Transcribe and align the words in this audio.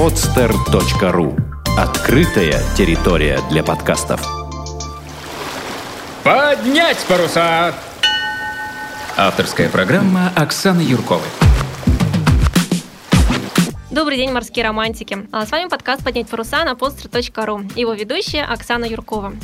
podster.ru 0.00 1.38
Открытая 1.76 2.58
территория 2.74 3.38
для 3.50 3.62
подкастов. 3.62 4.26
Поднять 6.24 6.96
паруса! 7.06 7.74
Авторская 9.18 9.68
программа 9.68 10.32
Оксаны 10.34 10.80
Юрковой. 10.80 11.28
Добрый 13.90 14.16
день, 14.16 14.32
морские 14.32 14.64
романтики. 14.64 15.28
А, 15.32 15.44
С 15.44 15.50
вами 15.50 15.68
подкаст 15.68 16.02
«Поднять 16.02 16.30
паруса» 16.30 16.64
на 16.64 16.72
podster.ru. 16.72 17.70
Его 17.78 17.92
ведущая 17.92 18.44
Оксана 18.44 18.86
Юркова. 18.86 19.34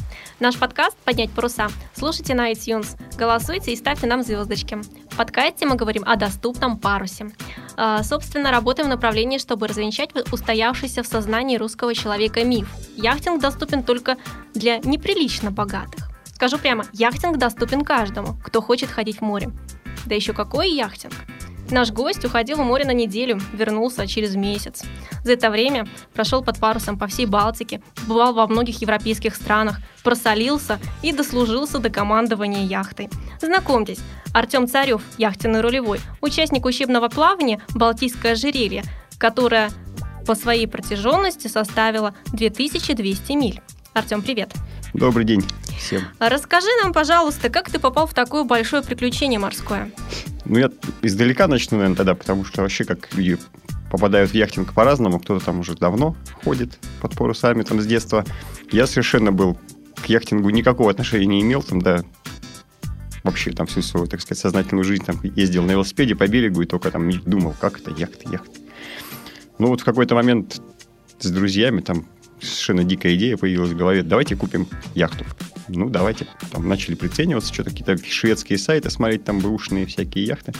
Наш 0.41 0.57
подкаст 0.57 0.97
«Поднять 1.05 1.33
паруса» 1.33 1.69
слушайте 1.93 2.33
на 2.33 2.51
iTunes, 2.51 2.97
голосуйте 3.19 3.75
и 3.75 3.77
ставьте 3.77 4.07
нам 4.07 4.23
звездочки. 4.23 4.79
В 5.17 5.19
подкасте 5.19 5.65
мы 5.65 5.77
говорим 5.77 6.03
о 6.05 6.17
доступном 6.17 6.77
парусе. 6.77 7.31
А, 7.79 8.03
Собственно, 8.03 8.51
работаем 8.51 8.89
в 8.89 8.91
направлении, 8.91 9.39
чтобы 9.39 9.67
развенчать 9.67 10.11
устоявшийся 10.31 11.03
в 11.03 11.07
сознании 11.07 11.57
русского 11.57 11.95
человека 11.95 12.45
миф. 12.45 12.69
Яхтинг 12.99 13.41
доступен 13.41 13.83
только 13.83 14.19
для 14.53 14.77
неприлично 14.81 15.51
богатых. 15.51 16.11
Скажу 16.35 16.59
прямо, 16.59 16.85
яхтинг 16.93 17.39
доступен 17.39 17.83
каждому, 17.83 18.37
кто 18.45 18.61
хочет 18.61 18.91
ходить 18.91 19.21
в 19.21 19.23
море. 19.23 19.53
Да 20.05 20.15
еще 20.15 20.35
какой 20.35 20.69
яхтинг? 20.69 21.15
Наш 21.71 21.91
гость 21.91 22.25
уходил 22.25 22.59
в 22.59 22.65
море 22.65 22.85
на 22.85 22.93
неделю, 22.93 23.41
вернулся 23.53 24.07
через 24.07 24.37
месяц. 24.37 24.85
За 25.25 25.33
это 25.33 25.51
время 25.51 25.87
прошел 26.15 26.43
под 26.43 26.59
парусом 26.59 26.99
по 26.99 27.09
всей 27.09 27.27
Балтике, 27.27 27.83
бывал 28.07 28.35
во 28.35 28.47
многих 28.47 28.81
европейских 28.81 29.35
странах, 29.35 29.79
просолился 30.05 30.79
и 31.03 31.13
дослужился 31.13 31.79
до 31.79 31.91
командования 31.91 32.65
яхтой. 32.65 33.11
Знакомьтесь, 33.41 33.99
Артем 34.33 34.69
Царев, 34.69 35.03
яхтенный 35.19 35.61
рулевой, 35.61 36.01
участник 36.21 36.65
учебного 36.65 37.09
плавания 37.09 37.61
«Балтийское 37.75 38.33
ожерелье», 38.33 38.85
которое 39.19 39.71
по 40.27 40.35
своей 40.35 40.67
протяженности 40.67 41.49
составило 41.49 42.15
2200 42.33 43.33
миль. 43.33 43.61
Артем, 43.93 44.23
привет. 44.23 44.53
Добрый 44.95 45.25
день 45.25 45.45
всем. 45.79 46.03
Расскажи 46.19 46.69
нам, 46.83 46.93
пожалуйста, 46.93 47.51
как 47.51 47.71
ты 47.71 47.79
попал 47.79 48.07
в 48.07 48.15
такое 48.15 48.45
большое 48.45 48.83
приключение 48.83 49.39
морское? 49.39 49.91
Ну, 50.49 50.59
я 50.59 50.71
издалека 51.03 51.49
начну, 51.49 51.79
наверное, 51.79 51.97
тогда, 51.97 52.15
потому 52.15 52.45
что 52.45 52.63
вообще 52.63 52.85
как 52.85 53.13
люди 53.15 53.39
попадают 53.91 54.31
в 54.31 54.35
яхтинг 54.35 54.73
по-разному. 54.73 55.19
Кто-то 55.19 55.45
там 55.45 55.61
уже 55.61 55.75
давно 55.75 56.17
ходит 56.45 56.79
под 57.01 57.15
парусами, 57.15 57.63
там, 57.63 57.81
с 57.81 57.87
детства. 57.87 58.25
Я 58.71 58.87
совершенно 58.87 59.33
был 59.33 59.59
к 59.97 60.07
яхтингу 60.07 60.51
никакого 60.51 60.91
отношения 60.91 61.27
не 61.27 61.43
имел, 61.43 61.63
там, 61.63 61.81
да, 61.81 62.05
вообще 63.25 63.51
там 63.51 63.67
всю 63.67 63.83
свою, 63.83 64.07
так 64.07 64.21
сказать, 64.21 64.41
сознательную 64.41 64.85
жизнь 64.85 65.05
там 65.05 65.21
ездил 65.23 65.65
на 65.65 65.73
велосипеде 65.73 66.15
по 66.15 66.27
берегу 66.29 66.63
и 66.63 66.67
только 66.67 66.91
там 66.91 67.11
думал, 67.11 67.55
как 67.61 67.81
это, 67.81 67.91
яхта, 67.91 68.31
яхта. 68.31 68.61
Ну, 69.59 69.69
вот 69.69 69.81
в 69.81 69.85
какой-то 69.85 70.15
момент 70.15 70.61
с 71.19 71.31
друзьями 71.31 71.81
там 71.81 72.07
совершенно 72.41 72.85
дикая 72.85 73.15
идея 73.17 73.37
появилась 73.37 73.71
в 73.71 73.77
голове. 73.77 74.03
Давайте 74.03 74.37
купим 74.37 74.69
яхту. 74.95 75.25
Ну, 75.69 75.89
давайте. 75.89 76.27
Там 76.51 76.69
начали 76.69 76.95
прицениваться, 76.95 77.53
что-то 77.53 77.71
какие-то 77.71 77.97
шведские 78.05 78.59
сайты, 78.59 78.91
смотреть 78.91 79.25
там 79.25 79.41
бэушные 79.41 79.87
всякие 79.87 80.25
яхты. 80.25 80.53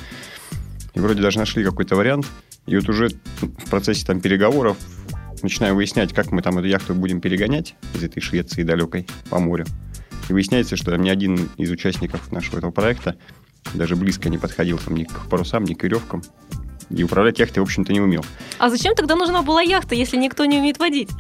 И 0.95 1.01
вроде 1.01 1.23
даже 1.23 1.39
нашли 1.39 1.65
какой-то 1.65 1.97
вариант. 1.97 2.27
И 2.67 2.77
вот 2.77 2.89
уже 2.89 3.11
в 3.41 3.71
процессе 3.71 4.05
там 4.05 4.21
переговоров 4.21 4.77
начинаем 5.43 5.77
выяснять, 5.77 6.13
как 6.13 6.33
мы 6.33 6.43
там 6.43 6.59
эту 6.59 6.67
яхту 6.67 6.95
будем 6.95 7.21
перегонять 7.21 7.77
из 7.95 8.03
этой 8.03 8.21
Швеции 8.21 8.63
далекой 8.63 9.07
по 9.31 9.39
морю. 9.39 9.67
И 10.29 10.33
выясняется, 10.33 10.77
что 10.77 10.91
там 10.91 11.03
ни 11.03 11.09
один 11.09 11.49
из 11.57 11.71
участников 11.71 12.33
нашего 12.33 12.59
этого 12.59 12.73
проекта 12.73 13.17
даже 13.75 13.97
близко 13.97 14.29
не 14.29 14.39
подходил 14.39 14.79
там 14.79 14.97
ни 14.97 15.05
к 15.05 15.29
парусам, 15.29 15.65
ни 15.65 15.75
к 15.75 15.85
веревкам. 15.85 16.23
И 16.91 17.03
управлять 17.03 17.39
яхтой, 17.39 17.63
в 17.63 17.67
общем-то, 17.67 17.93
не 17.93 18.01
умел. 18.01 18.25
А 18.59 18.71
зачем 18.71 18.95
тогда 18.95 19.17
нужна 19.17 19.43
была 19.43 19.61
яхта, 19.61 19.95
если 19.95 20.17
никто 20.17 20.45
не 20.45 20.59
умеет 20.59 20.79
водить? 20.79 21.11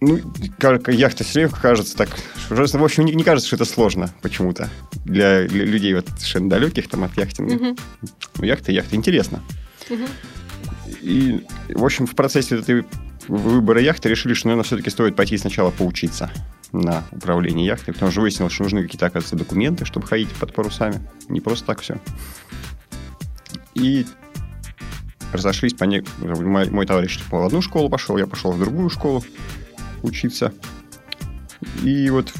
Ну, 0.00 0.20
как 0.58 0.88
яхта 0.88 1.24
время 1.24 1.50
кажется 1.50 1.96
так... 1.96 2.08
В 2.48 2.84
общем, 2.84 3.04
не, 3.04 3.14
не 3.14 3.24
кажется, 3.24 3.48
что 3.48 3.56
это 3.56 3.64
сложно 3.64 4.14
почему-то. 4.22 4.70
Для, 5.04 5.46
для 5.48 5.64
людей 5.64 5.92
вот 5.94 6.08
совершенно 6.08 6.48
далеких 6.48 6.88
там 6.88 7.04
от 7.04 7.16
яхтинга. 7.16 7.54
Мгм. 7.54 7.76
Ну, 8.36 8.44
яхта, 8.44 8.70
яхта, 8.70 8.94
интересно. 8.94 9.42
Мгм. 9.90 10.06
И, 11.02 11.44
в 11.68 11.84
общем, 11.84 12.06
в 12.06 12.14
процессе 12.14 12.58
этой 12.58 12.84
выбора 13.26 13.80
яхты 13.80 14.08
решили, 14.08 14.34
что, 14.34 14.48
наверное, 14.48 14.64
все-таки 14.64 14.90
стоит 14.90 15.16
пойти 15.16 15.36
сначала 15.36 15.70
поучиться 15.70 16.30
на 16.72 17.04
управление 17.10 17.66
яхтой, 17.66 17.94
потому 17.94 18.12
что 18.12 18.20
выяснилось, 18.20 18.52
что 18.52 18.62
нужны 18.62 18.82
какие-то, 18.82 19.06
оказывается, 19.06 19.36
документы, 19.36 19.84
чтобы 19.84 20.06
ходить 20.06 20.28
под 20.30 20.54
парусами. 20.54 21.00
Не 21.28 21.40
просто 21.40 21.66
так 21.66 21.80
все. 21.80 21.98
И 23.74 24.06
разошлись 25.32 25.74
по 25.74 25.84
не... 25.84 26.04
мой, 26.18 26.70
мой 26.70 26.86
товарищ 26.86 27.18
в 27.30 27.34
одну 27.34 27.62
школу 27.62 27.88
пошел, 27.88 28.16
я 28.16 28.26
пошел 28.26 28.52
в 28.52 28.58
другую 28.58 28.90
школу 28.90 29.24
учиться. 30.02 30.52
И 31.82 32.08
вот 32.10 32.32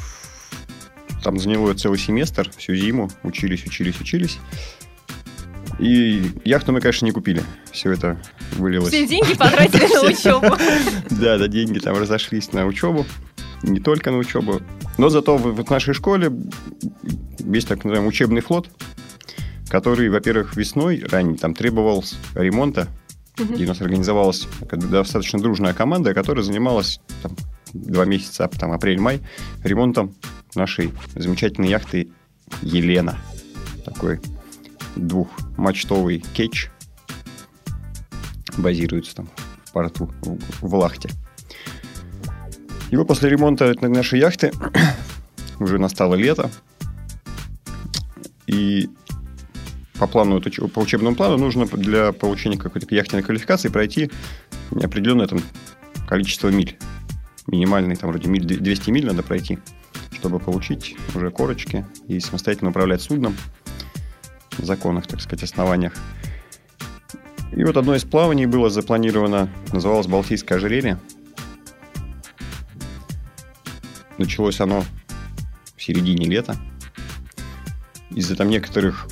там 1.22 1.38
заняло 1.38 1.74
целый 1.74 1.98
семестр, 1.98 2.50
всю 2.56 2.74
зиму 2.74 3.10
учились, 3.22 3.66
учились, 3.66 4.00
учились. 4.00 4.38
И 5.78 6.32
яхту 6.44 6.72
мы, 6.72 6.80
конечно, 6.80 7.04
не 7.04 7.12
купили. 7.12 7.42
Все 7.70 7.92
это 7.92 8.20
вылилось. 8.52 8.88
Все 8.88 9.06
деньги 9.06 9.34
потратили 9.34 9.86
на 9.94 10.02
учебу. 10.02 10.56
Да, 11.10 11.38
да, 11.38 11.48
деньги 11.48 11.78
там 11.78 11.96
разошлись 11.96 12.52
на 12.52 12.66
учебу. 12.66 13.06
Не 13.62 13.80
только 13.80 14.10
на 14.10 14.18
учебу. 14.18 14.60
Но 14.98 15.08
зато 15.08 15.36
в, 15.36 15.54
в 15.54 15.70
нашей 15.70 15.94
школе 15.94 16.32
есть 17.40 17.68
так 17.68 17.84
называемый 17.84 18.08
учебный 18.08 18.40
флот, 18.40 18.68
который, 19.68 20.08
во-первых, 20.08 20.56
весной 20.56 21.04
ранее 21.08 21.36
там 21.36 21.54
требовал 21.54 22.04
ремонта. 22.34 22.88
И 23.38 23.64
у 23.64 23.68
нас 23.68 23.80
организовалась 23.80 24.48
достаточно 24.72 25.38
дружная 25.38 25.72
команда, 25.72 26.14
которая 26.14 26.44
занималась 26.44 27.00
там, 27.22 27.36
два 27.72 28.04
месяца, 28.04 28.48
там 28.58 28.72
апрель-май, 28.72 29.20
ремонтом 29.62 30.14
нашей 30.54 30.92
замечательной 31.14 31.68
яхты 31.68 32.10
Елена. 32.62 33.18
Такой 33.84 34.20
двухмачтовый 34.96 36.24
кетч. 36.34 36.70
Базируется 38.56 39.14
там 39.14 39.28
в 39.64 39.72
порту 39.72 40.10
в, 40.22 40.38
в 40.60 40.74
Лахте. 40.74 41.10
И 42.90 42.96
вот 42.96 43.06
после 43.06 43.30
ремонта 43.30 43.74
нашей 43.82 44.18
яхты 44.18 44.50
уже 45.60 45.78
настало 45.78 46.14
лето. 46.14 46.50
И 48.46 48.88
по 49.98 50.06
плану, 50.06 50.40
по 50.40 50.78
учебному 50.80 51.16
плану 51.16 51.38
нужно 51.38 51.66
для 51.66 52.12
получения 52.12 52.56
какой-то 52.56 52.94
яхтенной 52.94 53.22
квалификации 53.22 53.68
пройти 53.68 54.10
определенное 54.70 55.26
там 55.26 55.40
количество 56.08 56.48
миль. 56.48 56.76
Минимальный, 57.46 57.96
там 57.96 58.10
вроде 58.10 58.28
миль, 58.28 58.44
200 58.44 58.90
миль 58.90 59.06
надо 59.06 59.22
пройти, 59.22 59.58
чтобы 60.12 60.38
получить 60.38 60.96
уже 61.14 61.30
корочки 61.30 61.86
и 62.06 62.20
самостоятельно 62.20 62.70
управлять 62.70 63.02
судном 63.02 63.36
в 64.56 64.64
законных, 64.64 65.06
так 65.06 65.20
сказать, 65.20 65.42
основаниях. 65.44 65.94
И 67.52 67.64
вот 67.64 67.76
одно 67.76 67.94
из 67.94 68.04
плаваний 68.04 68.46
было 68.46 68.70
запланировано, 68.70 69.48
называлось 69.72 70.06
Балтийское 70.06 70.58
ожерелье. 70.58 70.98
Началось 74.18 74.60
оно 74.60 74.84
в 75.76 75.82
середине 75.82 76.26
лета. 76.26 76.56
Из-за 78.10 78.36
там 78.36 78.48
некоторых 78.48 79.08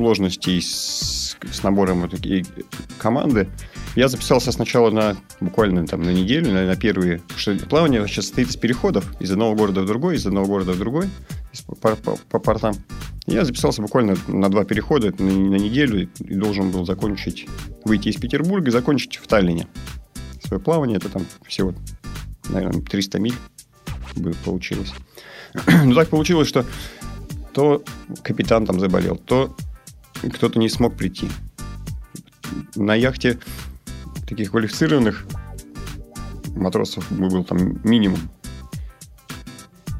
сложностей 0.00 0.62
с, 0.62 1.36
с 1.52 1.62
набором 1.62 2.00
вот 2.00 2.12
такие 2.12 2.46
команды, 2.98 3.50
я 3.96 4.08
записался 4.08 4.50
сначала 4.50 4.90
на 4.90 5.16
буквально 5.40 5.86
там 5.86 6.02
на 6.02 6.08
неделю, 6.08 6.52
на, 6.54 6.64
на 6.64 6.74
первые. 6.74 7.20
Что 7.36 7.54
плавание 7.68 8.06
сейчас 8.06 8.26
состоит 8.26 8.48
из 8.48 8.56
переходов 8.56 9.04
из 9.20 9.30
одного 9.30 9.54
города 9.54 9.82
в 9.82 9.86
другой, 9.86 10.16
из 10.16 10.26
одного 10.26 10.46
города 10.46 10.72
в 10.72 10.78
другой, 10.78 11.10
по, 11.82 11.96
по- 11.96 12.16
по 12.30 12.38
портам. 12.38 12.74
Я 13.26 13.44
записался 13.44 13.82
буквально 13.82 14.16
на 14.26 14.48
два 14.48 14.64
перехода 14.64 15.12
на, 15.18 15.30
на 15.30 15.56
неделю 15.56 16.08
и 16.18 16.34
должен 16.34 16.70
был 16.70 16.86
закончить, 16.86 17.46
выйти 17.84 18.08
из 18.08 18.16
Петербурга 18.16 18.68
и 18.68 18.72
закончить 18.72 19.16
в 19.16 19.26
Таллине. 19.26 19.66
Свое 20.42 20.62
плавание, 20.62 20.96
это 20.96 21.10
там 21.10 21.26
всего, 21.46 21.74
наверное, 22.48 22.80
300 22.80 23.18
миль 23.18 23.34
бы 24.16 24.32
получилось. 24.46 24.94
Но 25.84 25.94
так 25.94 26.08
получилось, 26.08 26.48
что 26.48 26.64
то 27.52 27.82
капитан 28.22 28.64
там 28.64 28.80
заболел, 28.80 29.16
то 29.16 29.54
кто-то 30.28 30.58
не 30.58 30.68
смог 30.68 30.96
прийти. 30.96 31.28
На 32.76 32.94
яхте 32.94 33.38
таких 34.28 34.50
квалифицированных 34.50 35.24
матросов 36.54 37.10
был 37.10 37.44
там 37.44 37.80
минимум. 37.84 38.20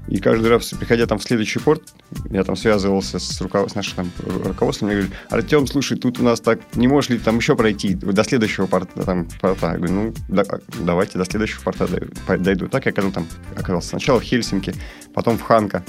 И 0.08 0.18
каждый 0.18 0.48
раз, 0.48 0.70
приходя 0.70 1.06
там 1.06 1.18
в 1.18 1.22
следующий 1.22 1.60
порт, 1.60 1.94
я 2.30 2.42
там 2.42 2.56
связывался 2.56 3.20
с, 3.20 3.40
руков... 3.40 3.70
с 3.70 3.76
нашим 3.76 3.94
там, 3.94 4.10
ру- 4.18 4.48
руководством, 4.48 4.88
я 4.88 4.96
говорю, 4.96 5.12
Артем, 5.28 5.68
слушай, 5.68 5.96
тут 5.96 6.18
у 6.18 6.24
нас 6.24 6.40
так, 6.40 6.58
не 6.74 6.88
можешь 6.88 7.10
ли 7.10 7.18
там 7.18 7.36
еще 7.36 7.54
пройти 7.54 7.94
до 7.94 8.24
следующего 8.24 8.66
порта? 8.66 9.04
Там, 9.04 9.28
порта? 9.40 9.68
Я 9.68 9.76
говорю, 9.76 9.92
ну, 9.92 10.14
да- 10.28 10.58
давайте 10.80 11.16
до 11.16 11.24
следующего 11.24 11.62
порта 11.62 11.86
дой- 11.86 12.10
по- 12.26 12.36
дойду. 12.36 12.66
Так 12.66 12.86
я 12.86 12.92
оказался 12.92 13.14
там 13.14 13.26
оказался 13.56 13.90
сначала 13.90 14.18
в 14.18 14.24
Хельсинки, 14.24 14.74
потом 15.14 15.38
в 15.38 15.42
Ханка. 15.42 15.84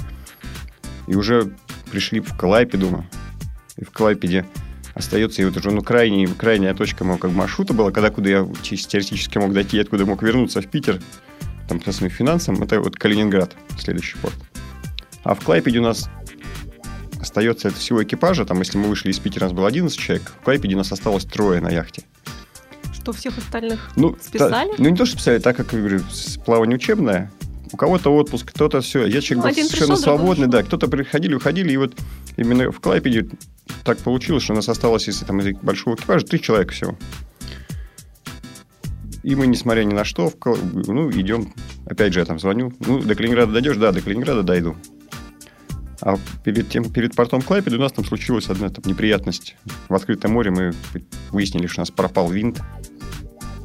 И 1.07 1.15
уже 1.15 1.55
пришли 1.89 2.19
в 2.19 2.37
Клайпеду. 2.37 3.03
И 3.77 3.83
в 3.85 3.91
Клайпеде 3.91 4.45
остается 4.93 5.41
и 5.41 5.45
вот 5.45 5.57
уже 5.57 5.71
ну, 5.71 5.81
крайний, 5.81 6.27
крайняя 6.27 6.73
точка 6.73 7.03
моего 7.03 7.17
как 7.19 7.31
маршрута 7.31 7.73
была, 7.73 7.91
когда 7.91 8.09
куда 8.09 8.29
я 8.29 8.47
теоретически 8.61 9.37
мог 9.37 9.53
дойти, 9.53 9.79
откуда 9.79 10.05
мог 10.05 10.21
вернуться 10.21 10.61
в 10.61 10.67
Питер, 10.67 11.01
там, 11.69 11.79
по 11.79 11.91
своим 11.91 12.11
финансам, 12.11 12.61
это 12.61 12.81
вот 12.81 12.97
Калининград, 12.97 13.55
следующий 13.79 14.17
порт. 14.17 14.35
А 15.23 15.35
в 15.35 15.39
Клайпеде 15.41 15.79
у 15.79 15.83
нас 15.83 16.09
остается 17.19 17.69
это 17.69 17.77
всего 17.77 18.03
экипажа, 18.03 18.45
там, 18.45 18.59
если 18.59 18.77
мы 18.77 18.87
вышли 18.87 19.11
из 19.11 19.19
Питера, 19.19 19.45
у 19.45 19.47
нас 19.49 19.53
было 19.55 19.67
11 19.67 19.97
человек, 19.97 20.31
в 20.41 20.43
Клайпеде 20.43 20.75
у 20.75 20.77
нас 20.79 20.91
осталось 20.91 21.23
трое 21.25 21.61
на 21.61 21.69
яхте. 21.69 22.03
Что 22.93 23.13
всех 23.13 23.37
остальных 23.37 23.91
Ну, 23.95 24.17
списали? 24.21 24.51
та- 24.71 24.75
ну, 24.83 24.89
не 24.89 24.95
то, 24.97 25.05
что 25.05 25.15
списали, 25.15 25.39
так 25.39 25.55
как, 25.57 25.71
я 25.73 25.79
говорю, 25.79 26.01
плавание 26.45 26.75
учебное, 26.75 27.31
у 27.71 27.77
кого-то 27.77 28.13
отпуск, 28.13 28.49
кто-то 28.53 28.81
все. 28.81 29.05
Я 29.05 29.21
человек 29.21 29.45
Ну, 29.45 29.49
был 29.49 29.55
совершенно 29.55 29.95
пришел, 29.95 29.97
свободный, 29.97 30.47
да. 30.47 30.61
Кто-то 30.61 30.87
приходили, 30.89 31.35
уходили, 31.35 31.71
и 31.71 31.77
вот 31.77 31.95
именно 32.35 32.69
в 32.69 32.79
Клайпеде 32.81 33.29
так 33.83 33.97
получилось, 33.99 34.43
что 34.43 34.53
у 34.53 34.55
нас 34.55 34.69
осталось, 34.69 35.07
если 35.07 35.25
там 35.25 35.39
из 35.39 35.55
большого 35.57 35.95
экипажа, 35.95 36.25
три 36.25 36.41
человека 36.41 36.73
всего. 36.73 36.97
И 39.23 39.35
мы, 39.35 39.47
несмотря 39.47 39.83
ни 39.83 39.93
на 39.93 40.03
что, 40.03 40.29
в 40.29 40.35
ну, 40.87 41.11
идем, 41.11 41.53
опять 41.85 42.13
же, 42.13 42.19
я 42.19 42.25
там 42.25 42.39
звоню, 42.39 42.73
ну, 42.79 42.99
до 42.99 43.13
Калининграда 43.15 43.51
дойдешь? 43.51 43.77
Да, 43.77 43.91
до 43.91 44.01
Калининграда 44.01 44.41
дойду. 44.43 44.75
А 46.01 46.17
перед 46.43 46.69
тем, 46.69 46.91
перед 46.91 47.15
портом 47.15 47.43
Клайпеда 47.43 47.77
у 47.77 47.79
нас 47.79 47.91
там 47.91 48.03
случилась 48.03 48.49
одна 48.49 48.69
там 48.69 48.83
неприятность. 48.85 49.55
В 49.87 49.93
открытом 49.93 50.31
море 50.31 50.49
мы 50.49 50.73
выяснили, 51.29 51.67
что 51.67 51.81
у 51.81 51.83
нас 51.83 51.91
пропал 51.91 52.29
винт. 52.31 52.59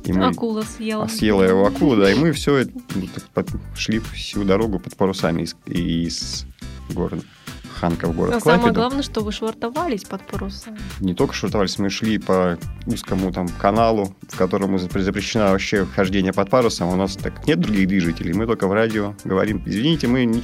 И 0.05 0.12
мы- 0.12 0.26
Акула 0.26 0.62
съела. 0.62 1.05
а 1.05 1.08
съела 1.08 1.43
его 1.43 1.67
акула, 1.67 1.97
да, 1.97 2.12
и 2.12 2.14
мы 2.14 2.31
все 2.32 2.56
это, 2.58 2.73
ну, 2.94 3.08
так 3.12 3.25
под- 3.31 3.61
шли 3.76 3.99
всю 3.99 4.44
дорогу 4.44 4.79
под 4.79 4.94
парусами 4.97 5.43
из, 5.43 5.56
из 5.67 6.47
города 6.91 7.23
Ханка 7.78 8.06
в 8.08 8.17
город 8.17 8.34
Но 8.34 8.40
самое 8.40 8.61
Клайпеду. 8.61 8.81
главное, 8.81 9.02
что 9.02 9.20
вы 9.20 9.32
швартовались 9.32 10.05
под 10.05 10.26
парусами. 10.26 10.78
Не 11.00 11.14
только 11.14 11.34
швартовались, 11.34 11.78
мы 11.78 11.90
шли 11.90 12.19
по 12.19 12.58
узкому 12.87 13.32
там 13.32 13.49
каналу, 13.49 14.14
в 14.28 14.37
котором 14.37 14.75
запре- 14.76 15.02
запрещено 15.02 15.50
вообще 15.50 15.84
хождение 15.87 16.32
под 16.32 16.49
парусом. 16.50 16.88
У 16.88 16.96
нас 16.96 17.17
так 17.17 17.46
нет 17.46 17.61
других 17.61 17.87
движителей, 17.88 18.32
мы 18.32 18.46
только 18.46 18.67
в 18.67 18.73
радио 18.73 19.14
говорим, 19.25 19.62
извините, 19.67 20.06
мы 20.08 20.25
не- 20.25 20.43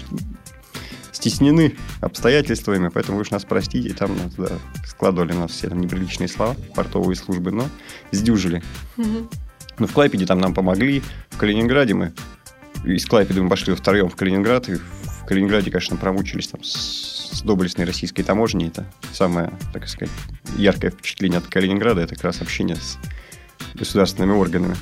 стеснены 1.13 1.77
обстоятельствами, 2.01 2.89
поэтому 2.89 3.17
вы 3.17 3.23
уж 3.23 3.31
нас 3.31 3.45
простите, 3.45 3.93
там 3.95 4.17
нас, 4.19 4.35
да, 4.35 4.57
складывали 4.87 5.33
нас 5.33 5.53
все 5.53 5.69
там 5.69 5.81
неприличные 5.81 6.29
слова, 6.29 6.57
портовые 6.75 7.17
службы, 7.17 7.51
но 7.51 7.67
сдюжили. 8.11 8.63
Мгм. 8.97 9.29
Ну, 9.79 9.87
в 9.87 9.93
Клайпеде 9.93 10.27
там 10.27 10.39
нам 10.39 10.53
помогли. 10.55 11.03
В 11.31 11.37
Калининграде 11.39 11.95
мы... 11.95 12.13
Из 12.85 13.07
Клайпеда 13.07 13.43
мы 13.43 13.49
пошли 13.49 13.75
втроем 13.75 14.09
в 14.09 14.17
Калининград. 14.17 14.69
И 14.69 14.75
в 14.75 15.12
Калининграде, 15.27 15.71
конечно, 15.71 15.97
промучились 15.97 16.49
там 16.49 16.63
с, 16.63 17.31
с 17.33 17.43
доблестной 17.43 17.85
российской 17.85 18.23
таможней. 18.23 18.69
Это 18.69 18.87
самое, 19.13 19.53
так 19.73 19.89
сказать, 19.89 20.13
яркое 20.57 20.91
впечатление 20.91 21.39
от 21.39 21.47
Калининграда. 21.47 22.03
Это 22.03 22.15
как 22.15 22.25
раз 22.25 22.41
общение 22.43 22.77
с 22.77 22.99
государственными 23.75 24.33
органами. 24.37 24.77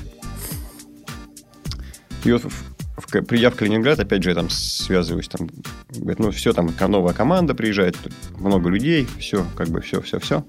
И 2.23 2.31
вот 2.31 2.43
в- 2.43 3.23
придя 3.25 3.49
в 3.49 3.55
Калининград, 3.55 3.99
опять 3.99 4.23
же, 4.23 4.29
я 4.29 4.35
там 4.35 4.49
связываюсь, 4.49 5.27
там, 5.27 5.49
говорят, 5.89 6.19
ну, 6.19 6.31
все, 6.31 6.53
там, 6.53 6.71
новая 6.87 7.13
команда 7.13 7.55
приезжает, 7.55 7.97
много 8.37 8.69
людей, 8.69 9.07
все, 9.19 9.45
как 9.55 9.69
бы, 9.69 9.81
все, 9.81 10.01
все, 10.01 10.19
все. 10.19 10.45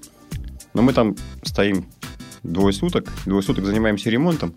Но 0.73 0.81
мы 0.81 0.93
там 0.93 1.15
стоим 1.43 1.85
двое 2.43 2.73
суток, 2.73 3.07
двое 3.25 3.41
суток 3.41 3.65
занимаемся 3.65 4.09
ремонтом, 4.09 4.53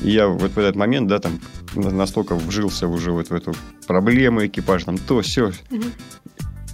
и 0.00 0.10
я 0.10 0.28
вот 0.28 0.52
в 0.52 0.58
этот 0.58 0.76
момент, 0.76 1.08
да, 1.08 1.18
там, 1.18 1.40
на- 1.74 1.90
настолько 1.90 2.34
вжился 2.34 2.86
уже 2.88 3.12
вот 3.12 3.30
в 3.30 3.34
эту 3.34 3.54
проблему 3.86 4.46
экипажа, 4.46 4.86
там, 4.86 4.98
то, 4.98 5.20
все, 5.22 5.52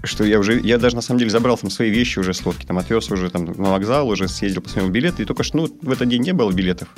что 0.02 0.24
я 0.24 0.38
уже, 0.38 0.60
я 0.60 0.78
даже 0.78 0.96
на 0.96 1.02
самом 1.02 1.18
деле 1.18 1.30
забрал 1.30 1.56
там 1.56 1.70
свои 1.70 1.90
вещи 1.90 2.18
уже 2.18 2.34
с 2.34 2.44
лодки, 2.44 2.66
там 2.66 2.78
отвез 2.78 3.10
уже 3.10 3.30
там 3.30 3.44
на 3.44 3.70
вокзал, 3.70 4.08
уже 4.08 4.28
съездил, 4.28 4.62
посмотрел 4.62 4.90
билеты, 4.90 5.22
и 5.22 5.26
только 5.26 5.42
что, 5.42 5.56
ну, 5.56 5.78
в 5.80 5.90
этот 5.90 6.08
день 6.08 6.22
не 6.22 6.32
было 6.32 6.52
билетов, 6.52 6.88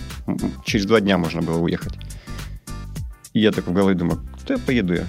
через 0.64 0.86
два 0.86 1.00
дня 1.00 1.16
можно 1.18 1.42
было 1.42 1.58
уехать. 1.58 1.94
И 3.32 3.40
я 3.40 3.52
так 3.52 3.66
в 3.66 3.72
голове 3.72 3.94
думаю, 3.94 4.20
я 4.48 4.58
поеду 4.58 4.94
я? 4.94 5.06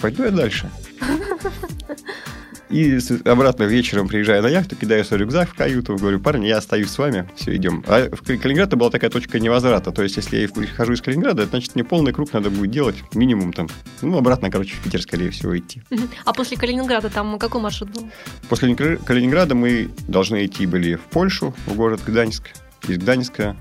Пойду 0.00 0.24
я 0.24 0.30
дальше. 0.30 0.70
И 2.72 2.98
обратно 3.26 3.64
вечером 3.64 4.08
приезжаю 4.08 4.42
на 4.42 4.46
яхту, 4.46 4.76
кидаю 4.76 5.04
свой 5.04 5.20
рюкзак 5.20 5.50
в 5.50 5.54
каюту, 5.54 5.94
говорю, 5.96 6.18
парни, 6.20 6.46
я 6.46 6.56
остаюсь 6.56 6.88
с 6.88 6.96
вами, 6.96 7.28
все, 7.36 7.54
идем. 7.54 7.84
А 7.86 8.08
в 8.10 8.22
Кали- 8.22 8.38
Калининград 8.38 8.68
это 8.68 8.76
была 8.78 8.88
такая 8.90 9.10
точка 9.10 9.38
невозврата. 9.40 9.92
То 9.92 10.02
есть, 10.02 10.16
если 10.16 10.38
я 10.38 10.48
выхожу 10.48 10.94
из 10.94 11.02
Калининграда, 11.02 11.44
значит, 11.44 11.74
мне 11.74 11.84
полный 11.84 12.14
круг 12.14 12.32
надо 12.32 12.48
будет 12.48 12.70
делать, 12.70 12.96
минимум 13.12 13.52
там, 13.52 13.68
ну, 14.00 14.16
обратно, 14.16 14.50
короче, 14.50 14.74
в 14.74 14.80
Питер, 14.80 15.02
скорее 15.02 15.28
всего, 15.30 15.56
идти. 15.56 15.82
А 16.24 16.32
после 16.32 16.56
Калининграда 16.56 17.10
там 17.10 17.38
какой 17.38 17.60
маршрут 17.60 17.90
был? 17.90 18.08
После 18.48 18.74
Калини- 18.74 19.04
Калининграда 19.04 19.54
мы 19.54 19.90
должны 20.08 20.46
идти 20.46 20.64
были 20.66 20.94
в 20.94 21.02
Польшу, 21.02 21.54
в 21.66 21.74
город 21.74 22.00
Гданьск, 22.06 22.52
из 22.88 22.96
Гданьска 22.96 23.54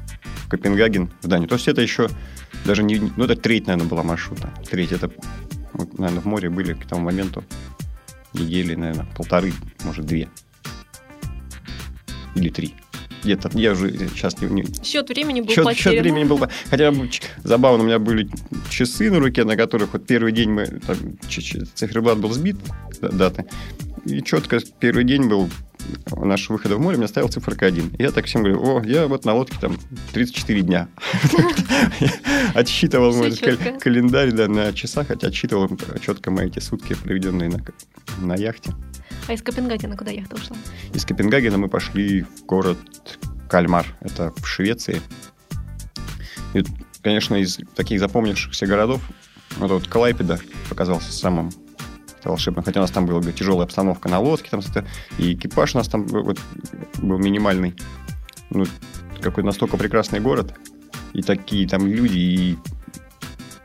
в 0.45 0.49
Копенгаген, 0.49 1.11
в 1.21 1.27
Данию. 1.27 1.49
То 1.49 1.55
есть 1.55 1.67
это 1.67 1.81
еще 1.81 2.09
даже 2.63 2.81
не... 2.81 3.11
Ну, 3.17 3.25
это 3.25 3.35
треть, 3.35 3.67
наверное, 3.67 3.89
была 3.89 4.03
маршрута. 4.03 4.53
Треть 4.69 4.93
это, 4.93 5.11
вот, 5.73 5.99
наверное, 5.99 6.21
в 6.21 6.25
море 6.25 6.49
были 6.49 6.73
к 6.73 6.85
тому 6.85 7.03
моменту 7.03 7.43
недели, 8.33 8.75
наверное, 8.75 9.07
полторы, 9.16 9.54
может, 9.83 10.06
две. 10.06 10.30
Или 12.36 12.50
три. 12.50 12.74
Где-то, 13.24 13.51
я 13.54 13.74
уже 13.74 13.92
сейчас 14.10 14.42
не... 14.42 14.48
не- 14.48 14.83
Счет 14.83 15.10
времени 15.10 15.42
был 15.42 15.50
Счет, 15.50 15.63
потерян. 15.63 15.94
счет 15.94 16.01
времени 16.01 16.24
был... 16.24 16.39
Хотя 16.69 16.92
забавно, 17.44 17.83
у 17.83 17.86
меня 17.86 18.00
были 18.00 18.28
часы 18.69 19.12
на 19.12 19.19
руке, 19.19 19.44
на 19.44 19.56
которых 19.56 19.94
вот 19.94 20.07
первый 20.07 20.31
день 20.31 20.50
мы... 20.50 20.66
Там, 20.66 20.98
циферблат 21.75 22.18
был 22.18 22.31
сбит, 22.31 22.57
даты. 23.00 23.45
И 24.06 24.24
четко 24.24 24.60
первый 24.80 25.04
день 25.04 25.28
был 25.28 25.50
нашего 26.18 26.57
выхода 26.57 26.78
в 26.78 26.80
море, 26.80 26.98
меня 26.98 27.07
ставил 27.07 27.30
циферка 27.30 27.66
1. 27.66 27.95
И 27.98 28.04
я 28.04 28.12
так 28.12 28.25
всем 28.25 28.44
говорю, 28.44 28.62
о, 28.63 28.83
я 28.83 29.07
вот 29.07 29.25
на 29.25 29.33
лодке 29.33 29.57
там 29.60 29.78
34 30.13 30.62
дня. 30.62 30.88
Отсчитывал 32.54 33.16
мой 33.16 33.31
календарь 33.31 34.31
да, 34.31 34.48
на 34.48 34.74
часах, 34.74 35.07
хотя 35.07 35.28
отсчитывал 35.28 35.69
четко 36.01 36.31
мои 36.31 36.48
эти 36.48 36.60
сутки, 36.60 36.94
проведенные 36.95 37.51
на, 38.19 38.36
яхте. 38.36 38.74
А 39.28 39.33
из 39.33 39.42
Копенгагена 39.42 39.95
куда 39.95 40.12
яхта 40.12 40.36
ушла? 40.36 40.57
Из 40.94 41.06
Копенгагена 41.06 41.57
мы 41.57 41.69
пошли 41.69 42.24
в 42.24 42.45
город 42.45 42.78
Кальмар, 43.50 43.86
это 44.01 44.33
в 44.38 44.45
Швеции. 44.45 45.01
И, 46.54 46.63
конечно, 47.01 47.36
из 47.36 47.60
таких 47.75 48.00
запомнившихся 48.00 48.66
городов, 48.66 49.01
вот, 49.57 49.72
вот 49.72 49.88
Клайпеда 49.88 50.39
показался 50.69 51.12
самым 51.12 51.51
волшебным. 52.29 52.63
Хотя 52.63 52.79
у 52.79 52.83
нас 52.83 52.91
там 52.91 53.06
была 53.06 53.21
тяжелая 53.31 53.65
обстановка 53.65 54.09
на 54.09 54.19
лодке, 54.19 54.50
там, 54.50 54.62
и 55.18 55.33
экипаж 55.33 55.75
у 55.75 55.78
нас 55.78 55.87
там 55.87 56.06
был, 56.06 56.23
вот, 56.23 56.40
был 57.01 57.18
минимальный. 57.18 57.75
Ну, 58.49 58.66
какой 59.21 59.44
настолько 59.44 59.78
прекрасный 59.78 60.19
город, 60.19 60.54
и 61.13 61.21
такие 61.21 61.68
там 61.68 61.87
люди, 61.87 62.18
и 62.18 62.57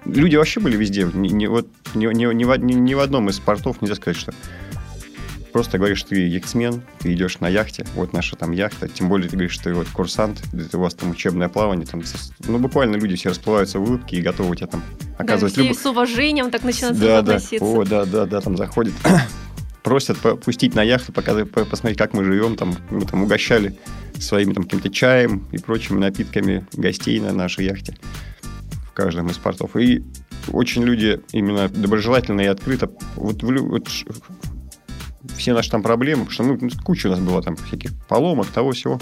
люди 0.05 0.37
вообще 0.37 0.61
были 0.61 0.77
везде. 0.77 1.09
Не, 1.13 1.31
не- 1.31 1.49
вот, 1.49 1.67
ни, 1.95 2.07
ни- 2.07 2.35
ни 2.35 2.45
в, 2.45 2.57
ни- 2.59 2.75
ни 2.75 2.95
в 2.95 3.01
одном 3.01 3.29
из 3.29 3.39
портов 3.41 3.81
нельзя 3.81 3.95
сказать, 3.95 4.17
что 4.19 4.33
просто 5.57 5.79
говоришь, 5.79 6.03
ты 6.03 6.29
яхтсмен, 6.29 6.83
ты 6.99 7.15
идешь 7.15 7.41
на 7.41 7.49
яхте, 7.49 7.87
вот 7.95 8.13
наша 8.13 8.37
там 8.37 8.51
яхта, 8.53 8.89
тем 8.89 9.09
более 9.09 9.27
ты 9.31 9.37
говоришь, 9.37 9.53
что 9.53 9.65
ты 9.65 9.73
вот 9.75 9.89
курсант, 9.89 10.43
у 10.75 10.79
вас 10.79 10.93
там 10.95 11.13
учебное 11.13 11.49
плавание, 11.49 11.87
там, 11.87 12.03
ну, 12.47 12.59
буквально 12.59 12.97
люди 12.97 13.17
все 13.17 13.31
расплываются 13.31 13.79
в 13.79 13.85
улыбке 13.85 14.19
и 14.19 14.21
готовы 14.21 14.55
тебе 14.55 14.67
там 14.67 14.83
Да, 15.17 15.25
оказывать 15.25 15.55
все 15.55 15.63
любовь. 15.63 15.79
с 15.81 15.87
уважением 15.87 16.51
так 16.51 16.63
начинают 16.63 16.99
Да, 16.99 17.23
да, 17.23 17.37
относиться. 17.37 17.65
о, 17.65 17.85
да, 17.87 18.05
да, 18.05 18.27
да, 18.27 18.43
там 18.43 18.59
заходят, 18.59 18.93
просят 19.83 20.19
пустить 20.45 20.75
на 20.75 20.83
яхту, 20.83 21.15
показать, 21.15 21.51
по- 21.51 21.65
посмотреть, 21.65 21.97
как 21.97 22.13
мы 22.13 22.23
живем, 22.23 22.57
там, 22.57 22.77
мы 22.91 23.07
там 23.07 23.23
угощали 23.23 23.75
своими 24.19 24.53
там 24.53 24.65
каким-то 24.65 24.91
чаем 24.91 25.49
и 25.53 25.57
прочими 25.59 25.99
напитками 25.99 26.67
гостей 26.75 27.19
на 27.19 27.33
нашей 27.33 27.65
яхте 27.65 27.97
в 28.91 28.93
каждом 28.93 29.29
из 29.29 29.39
портов. 29.39 29.75
И 29.77 30.05
очень 30.53 30.83
люди 30.85 31.23
именно 31.33 31.71
доброжелательно 31.71 32.43
и 32.43 32.47
открыто. 32.47 32.91
Вот, 33.15 33.43
вот 33.43 33.89
все 35.37 35.53
наши 35.55 35.71
там 35.71 35.83
проблемы, 35.83 36.25
потому 36.27 36.57
что 36.57 36.65
ну, 36.67 36.71
куча 36.85 37.07
у 37.09 37.11
нас 37.11 37.21
было 37.21 37.43
там 37.43 37.57
всяких 37.57 37.93
поломок, 38.09 38.47
того 38.49 38.73
всего. 38.73 39.01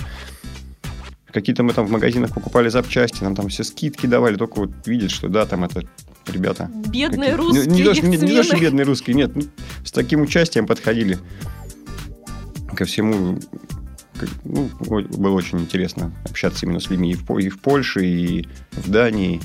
Какие-то 1.32 1.62
мы 1.64 1.72
там 1.72 1.86
в 1.86 1.90
магазинах 1.90 2.32
покупали 2.32 2.68
запчасти, 2.68 3.24
нам 3.24 3.34
там 3.34 3.48
все 3.48 3.64
скидки 3.64 4.06
давали, 4.06 4.36
только 4.36 4.58
вот 4.60 4.70
видят, 4.86 5.10
что 5.10 5.28
да, 5.28 5.46
там 5.46 5.64
это 5.64 5.82
ребята 6.28 6.70
Бедные 6.88 7.32
Какие- 7.32 7.34
русские 7.34 7.66
Не, 7.66 7.82
не, 7.82 7.94
что- 7.94 8.06
не- 8.06 8.16
не 8.18 8.34
яхтсмены. 8.34 8.60
бедные 8.62 8.84
русские, 8.84 9.16
нет. 9.16 9.34
ну, 9.34 9.42
с 9.84 9.90
таким 9.90 10.20
участием 10.22 10.66
подходили 10.66 11.18
ко 12.76 12.84
всему. 12.84 13.38
как- 14.16 14.30
ну, 14.44 14.70
было 14.80 15.34
очень 15.34 15.58
интересно 15.58 16.12
общаться 16.28 16.66
именно 16.66 16.78
с 16.78 16.88
людьми 16.88 17.10
и 17.10 17.14
в, 17.14 17.38
и 17.38 17.48
в 17.48 17.58
Польше, 17.60 18.06
и 18.06 18.46
в 18.72 18.88
Дании, 18.88 19.40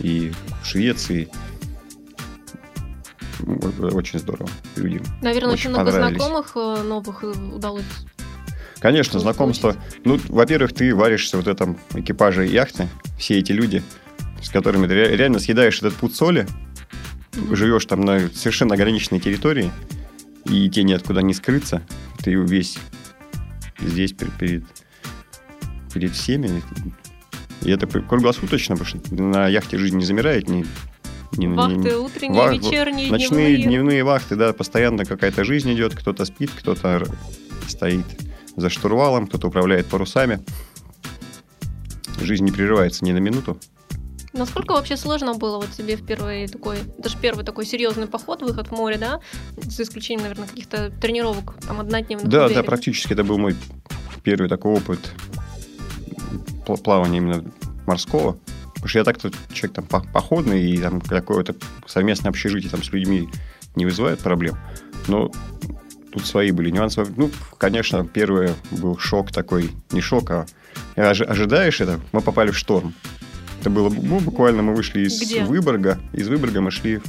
и 0.00 0.32
в 0.62 0.66
Швеции. 0.66 1.28
Очень 3.40 4.18
здорово. 4.18 4.48
Люди. 4.76 5.02
Наверное, 5.22 5.52
очень 5.52 5.70
очень 5.70 5.70
много 5.70 5.90
знакомых 5.92 6.52
э, 6.54 6.82
новых 6.82 7.24
э, 7.24 7.28
удалось. 7.28 7.84
Конечно, 8.78 9.18
знакомство. 9.18 9.76
Ну, 10.04 10.20
во-первых, 10.28 10.72
ты 10.72 10.94
варишься 10.94 11.36
вот 11.36 11.46
в 11.46 11.48
этом 11.48 11.78
экипаже 11.94 12.46
яхты, 12.46 12.88
все 13.18 13.38
эти 13.38 13.52
люди, 13.52 13.82
с 14.42 14.50
которыми 14.50 14.86
ты 14.86 14.94
ре- 14.94 15.16
реально 15.16 15.38
съедаешь 15.38 15.78
этот 15.78 15.94
путь 15.94 16.14
соли, 16.14 16.46
живешь 17.52 17.86
там 17.86 18.02
на 18.02 18.28
совершенно 18.28 18.74
ограниченной 18.74 19.20
территории, 19.20 19.70
и 20.44 20.68
тебе 20.68 20.84
неоткуда 20.84 21.22
не 21.22 21.34
скрыться, 21.34 21.82
ты 22.22 22.34
весь 22.34 22.78
здесь 23.78 24.12
перед, 24.12 24.32
перед, 24.34 24.64
перед 25.92 26.12
всеми. 26.12 26.62
И 27.62 27.70
это 27.70 27.86
круглосуточно, 27.86 28.76
потому 28.76 29.00
что 29.02 29.14
на 29.14 29.48
яхте 29.48 29.78
жизнь 29.78 29.96
не 29.96 30.04
замирает, 30.04 30.48
не, 30.48 30.64
не, 31.36 31.48
вахты 31.48 31.96
утренние, 31.96 32.42
вах, 32.42 32.52
вечерние, 32.52 33.10
Ночные, 33.10 33.56
дневные. 33.56 33.64
дневные 33.64 34.04
вахты, 34.04 34.36
да, 34.36 34.52
постоянно 34.52 35.04
какая-то 35.04 35.44
жизнь 35.44 35.72
идет, 35.72 35.94
кто-то 35.94 36.24
спит, 36.24 36.50
кто-то 36.56 37.06
стоит 37.66 38.06
за 38.56 38.70
штурвалом, 38.70 39.26
кто-то 39.26 39.48
управляет 39.48 39.86
парусами. 39.86 40.40
Жизнь 42.20 42.44
не 42.44 42.52
прерывается 42.52 43.04
ни 43.04 43.12
на 43.12 43.18
минуту. 43.18 43.58
Насколько 44.32 44.72
вообще 44.72 44.96
сложно 44.96 45.34
было 45.34 45.56
вот 45.56 45.70
тебе 45.70 45.96
в 45.96 46.04
первый 46.04 46.46
такой, 46.46 46.78
даже 46.98 47.16
первый 47.16 47.44
такой 47.44 47.64
серьезный 47.64 48.06
поход, 48.06 48.42
выход 48.42 48.68
в 48.68 48.72
море, 48.72 48.98
да, 48.98 49.20
за 49.56 49.82
исключением, 49.82 50.22
наверное, 50.22 50.48
каких-то 50.48 50.90
тренировок, 50.90 51.54
там, 51.66 51.80
однодневных? 51.80 52.28
Да, 52.28 52.48
да, 52.48 52.62
практически 52.62 53.14
это 53.14 53.24
был 53.24 53.38
мой 53.38 53.56
первый 54.22 54.48
такой 54.48 54.74
опыт 54.74 55.12
плавания 56.82 57.18
именно 57.18 57.44
морского. 57.86 58.38
Потому 58.86 58.90
что 58.90 58.98
я 59.00 59.04
так-то 59.04 59.30
человек 59.52 59.74
там 59.74 60.02
походный, 60.12 60.64
и 60.64 60.78
там 60.78 61.00
какое-то 61.00 61.56
совместное 61.86 62.30
общежитие 62.30 62.70
там 62.70 62.84
с 62.84 62.92
людьми 62.92 63.28
не 63.74 63.84
вызывает 63.84 64.20
проблем. 64.20 64.56
Но 65.08 65.32
тут 66.12 66.24
свои 66.24 66.52
были 66.52 66.70
нюансы. 66.70 67.04
Ну, 67.16 67.32
конечно, 67.58 68.06
первый 68.06 68.50
был 68.70 68.96
шок 68.96 69.32
такой, 69.32 69.72
не 69.90 70.00
шок, 70.00 70.30
а 70.30 70.46
ожидаешь 70.94 71.80
это. 71.80 71.98
Мы 72.12 72.20
попали 72.20 72.52
в 72.52 72.56
шторм. 72.56 72.94
Это 73.60 73.70
было, 73.70 73.90
ну, 73.90 74.20
буквально 74.20 74.62
мы 74.62 74.72
вышли 74.72 75.00
из 75.00 75.20
Где? 75.20 75.42
Выборга. 75.42 75.98
Из 76.12 76.28
Выборга 76.28 76.60
мы 76.60 76.70
шли 76.70 77.00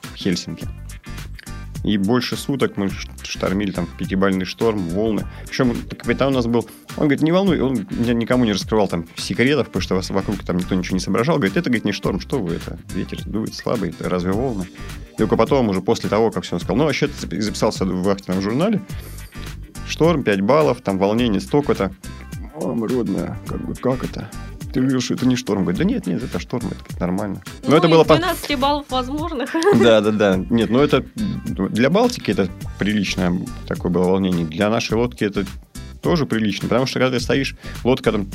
в 0.00 0.16
Хельсинки. 0.16 0.66
И 1.84 1.98
больше 1.98 2.38
суток 2.38 2.78
мы 2.78 2.88
штормили 3.22 3.72
там 3.72 3.86
пятибальный 3.98 4.46
шторм, 4.46 4.78
волны. 4.88 5.26
Причем 5.46 5.76
капитан 5.90 6.28
у 6.28 6.36
нас 6.36 6.46
был, 6.46 6.66
он 6.98 7.04
говорит, 7.04 7.22
не 7.22 7.30
волнуй, 7.30 7.60
он 7.60 7.86
никому 7.90 8.44
не 8.44 8.52
раскрывал 8.52 8.88
там 8.88 9.06
секретов, 9.16 9.68
потому 9.68 9.82
что 9.82 9.94
вас 9.94 10.10
вокруг 10.10 10.42
там 10.42 10.56
никто 10.56 10.74
ничего 10.74 10.96
не 10.96 11.00
соображал. 11.00 11.36
Говорит, 11.36 11.56
это, 11.56 11.70
говорит, 11.70 11.84
не 11.84 11.92
шторм, 11.92 12.18
что 12.18 12.40
вы, 12.40 12.56
это 12.56 12.76
ветер 12.92 13.22
дует 13.24 13.54
слабый, 13.54 13.90
это 13.90 14.08
разве 14.08 14.32
волны? 14.32 14.66
И 15.14 15.16
только 15.16 15.36
потом, 15.36 15.68
уже 15.68 15.80
после 15.80 16.10
того, 16.10 16.32
как 16.32 16.42
все 16.42 16.56
он 16.56 16.60
сказал, 16.60 16.76
ну, 16.76 16.84
вообще 16.84 17.06
ты 17.06 17.40
записался 17.40 17.84
в 17.84 18.02
вахтенном 18.02 18.42
журнале, 18.42 18.82
шторм, 19.86 20.24
5 20.24 20.40
баллов, 20.40 20.80
там 20.80 20.98
волнение 20.98 21.40
столько-то. 21.40 21.92
Мама 22.60 22.88
родная, 22.88 23.38
как 23.46 23.64
бы, 23.64 23.74
как 23.76 24.02
это? 24.02 24.28
Ты 24.72 24.80
говорил, 24.80 25.00
что 25.00 25.14
это 25.14 25.26
не 25.26 25.36
шторм. 25.36 25.62
Говорит, 25.62 25.78
да 25.78 25.84
нет, 25.84 26.06
нет, 26.06 26.22
это 26.22 26.40
шторм, 26.40 26.66
это 26.68 27.00
нормально. 27.00 27.42
Но 27.62 27.70
ну, 27.70 27.76
это 27.76 27.88
было 27.88 28.04
12 28.04 28.48
по... 28.48 28.56
баллов 28.56 28.86
возможных. 28.90 29.50
Да, 29.80 30.00
да, 30.00 30.10
да. 30.10 30.36
Нет, 30.36 30.68
ну 30.68 30.80
это 30.80 31.04
для 31.46 31.90
Балтики 31.90 32.32
это 32.32 32.48
приличное 32.78 33.32
такое 33.66 33.90
было 33.90 34.08
волнение. 34.08 34.44
Для 34.44 34.68
нашей 34.68 34.94
лодки 34.94 35.24
это 35.24 35.46
тоже 36.02 36.26
прилично, 36.26 36.68
потому 36.68 36.86
что 36.86 37.00
когда 37.00 37.16
ты 37.16 37.22
стоишь, 37.22 37.56
лодка 37.84 38.12
там 38.12 38.28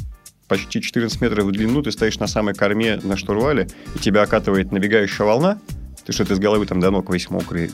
почти 0.47 0.81
14 0.81 1.21
метров 1.21 1.45
в 1.45 1.51
длину, 1.51 1.81
ты 1.81 1.91
стоишь 1.91 2.19
на 2.19 2.27
самой 2.27 2.53
корме 2.53 2.99
на 3.03 3.17
штурвале, 3.17 3.67
и 3.95 3.99
тебя 3.99 4.23
окатывает 4.23 4.71
набегающая 4.71 5.25
волна, 5.25 5.59
ты 6.05 6.11
что-то 6.13 6.35
с 6.35 6.39
головы 6.39 6.65
там 6.65 6.79
до 6.79 6.91
ног 6.91 7.11
весь 7.11 7.29
мокрый, 7.29 7.71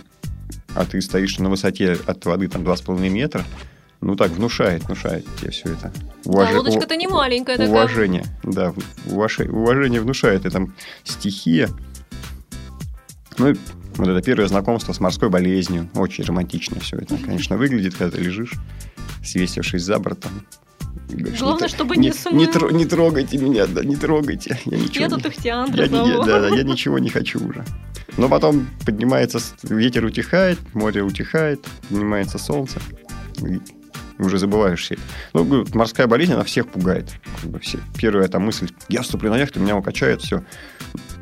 а 0.75 0.85
ты 0.85 1.01
стоишь 1.01 1.39
на 1.39 1.49
высоте 1.49 1.97
от 2.05 2.25
воды 2.25 2.47
там 2.47 2.63
2,5 2.63 3.09
метра, 3.09 3.43
ну 4.01 4.15
так, 4.15 4.31
внушает, 4.31 4.85
внушает 4.85 5.25
тебе 5.39 5.51
все 5.51 5.73
это. 5.73 5.91
Уваж... 6.23 6.49
Да, 6.51 6.57
лодочка-то 6.57 6.95
не 6.95 7.07
маленькая 7.07 7.57
такая. 7.57 7.69
Уважение, 7.69 8.23
да, 8.43 8.73
уваж... 9.05 9.39
уважение 9.39 9.99
внушает, 9.99 10.45
и 10.45 10.49
там 10.49 10.73
стихия. 11.03 11.69
Ну, 13.37 13.53
вот 13.95 14.07
это 14.07 14.21
первое 14.21 14.47
знакомство 14.47 14.93
с 14.93 14.99
морской 15.01 15.29
болезнью. 15.29 15.89
Очень 15.95 16.23
романтично 16.23 16.79
все 16.79 16.97
это, 16.97 17.17
конечно, 17.17 17.57
выглядит, 17.57 17.95
когда 17.95 18.15
ты 18.15 18.23
лежишь, 18.23 18.53
свесившись 19.23 19.83
за 19.83 19.99
бортом. 19.99 20.31
Говоришь, 21.09 21.39
Главное, 21.39 21.67
не, 21.67 21.69
чтобы 21.69 21.97
не, 21.97 22.11
не. 22.31 22.37
Не, 22.37 22.47
тр, 22.47 22.71
не 22.71 22.85
трогайте 22.85 23.37
меня, 23.37 23.65
да, 23.65 23.83
не 23.83 23.95
трогайте. 23.95 24.59
Я, 24.65 24.77
ничего 24.77 25.05
я 25.05 25.09
тут 25.09 25.25
их 25.25 25.45
я, 25.45 25.65
я, 25.65 26.17
да, 26.23 26.39
да, 26.41 26.55
я 26.55 26.63
ничего 26.63 26.99
не 26.99 27.09
хочу 27.09 27.39
уже. 27.47 27.65
Но 28.17 28.29
потом 28.29 28.67
поднимается, 28.85 29.39
ветер 29.63 30.05
утихает, 30.05 30.59
море 30.73 31.01
утихает, 31.01 31.65
поднимается 31.89 32.37
солнце 32.37 32.79
уже 34.19 34.37
забываешь 34.37 34.81
все. 34.81 34.97
Ну, 35.33 35.65
морская 35.73 36.07
болезнь, 36.07 36.33
она 36.33 36.43
всех 36.43 36.67
пугает. 36.67 37.09
Все. 37.61 37.79
Первая 37.97 38.27
там 38.27 38.43
мысль, 38.43 38.69
я 38.89 39.01
вступлю 39.01 39.29
на 39.29 39.37
яхту, 39.37 39.59
меня 39.59 39.77
укачает, 39.77 40.21
все. 40.21 40.43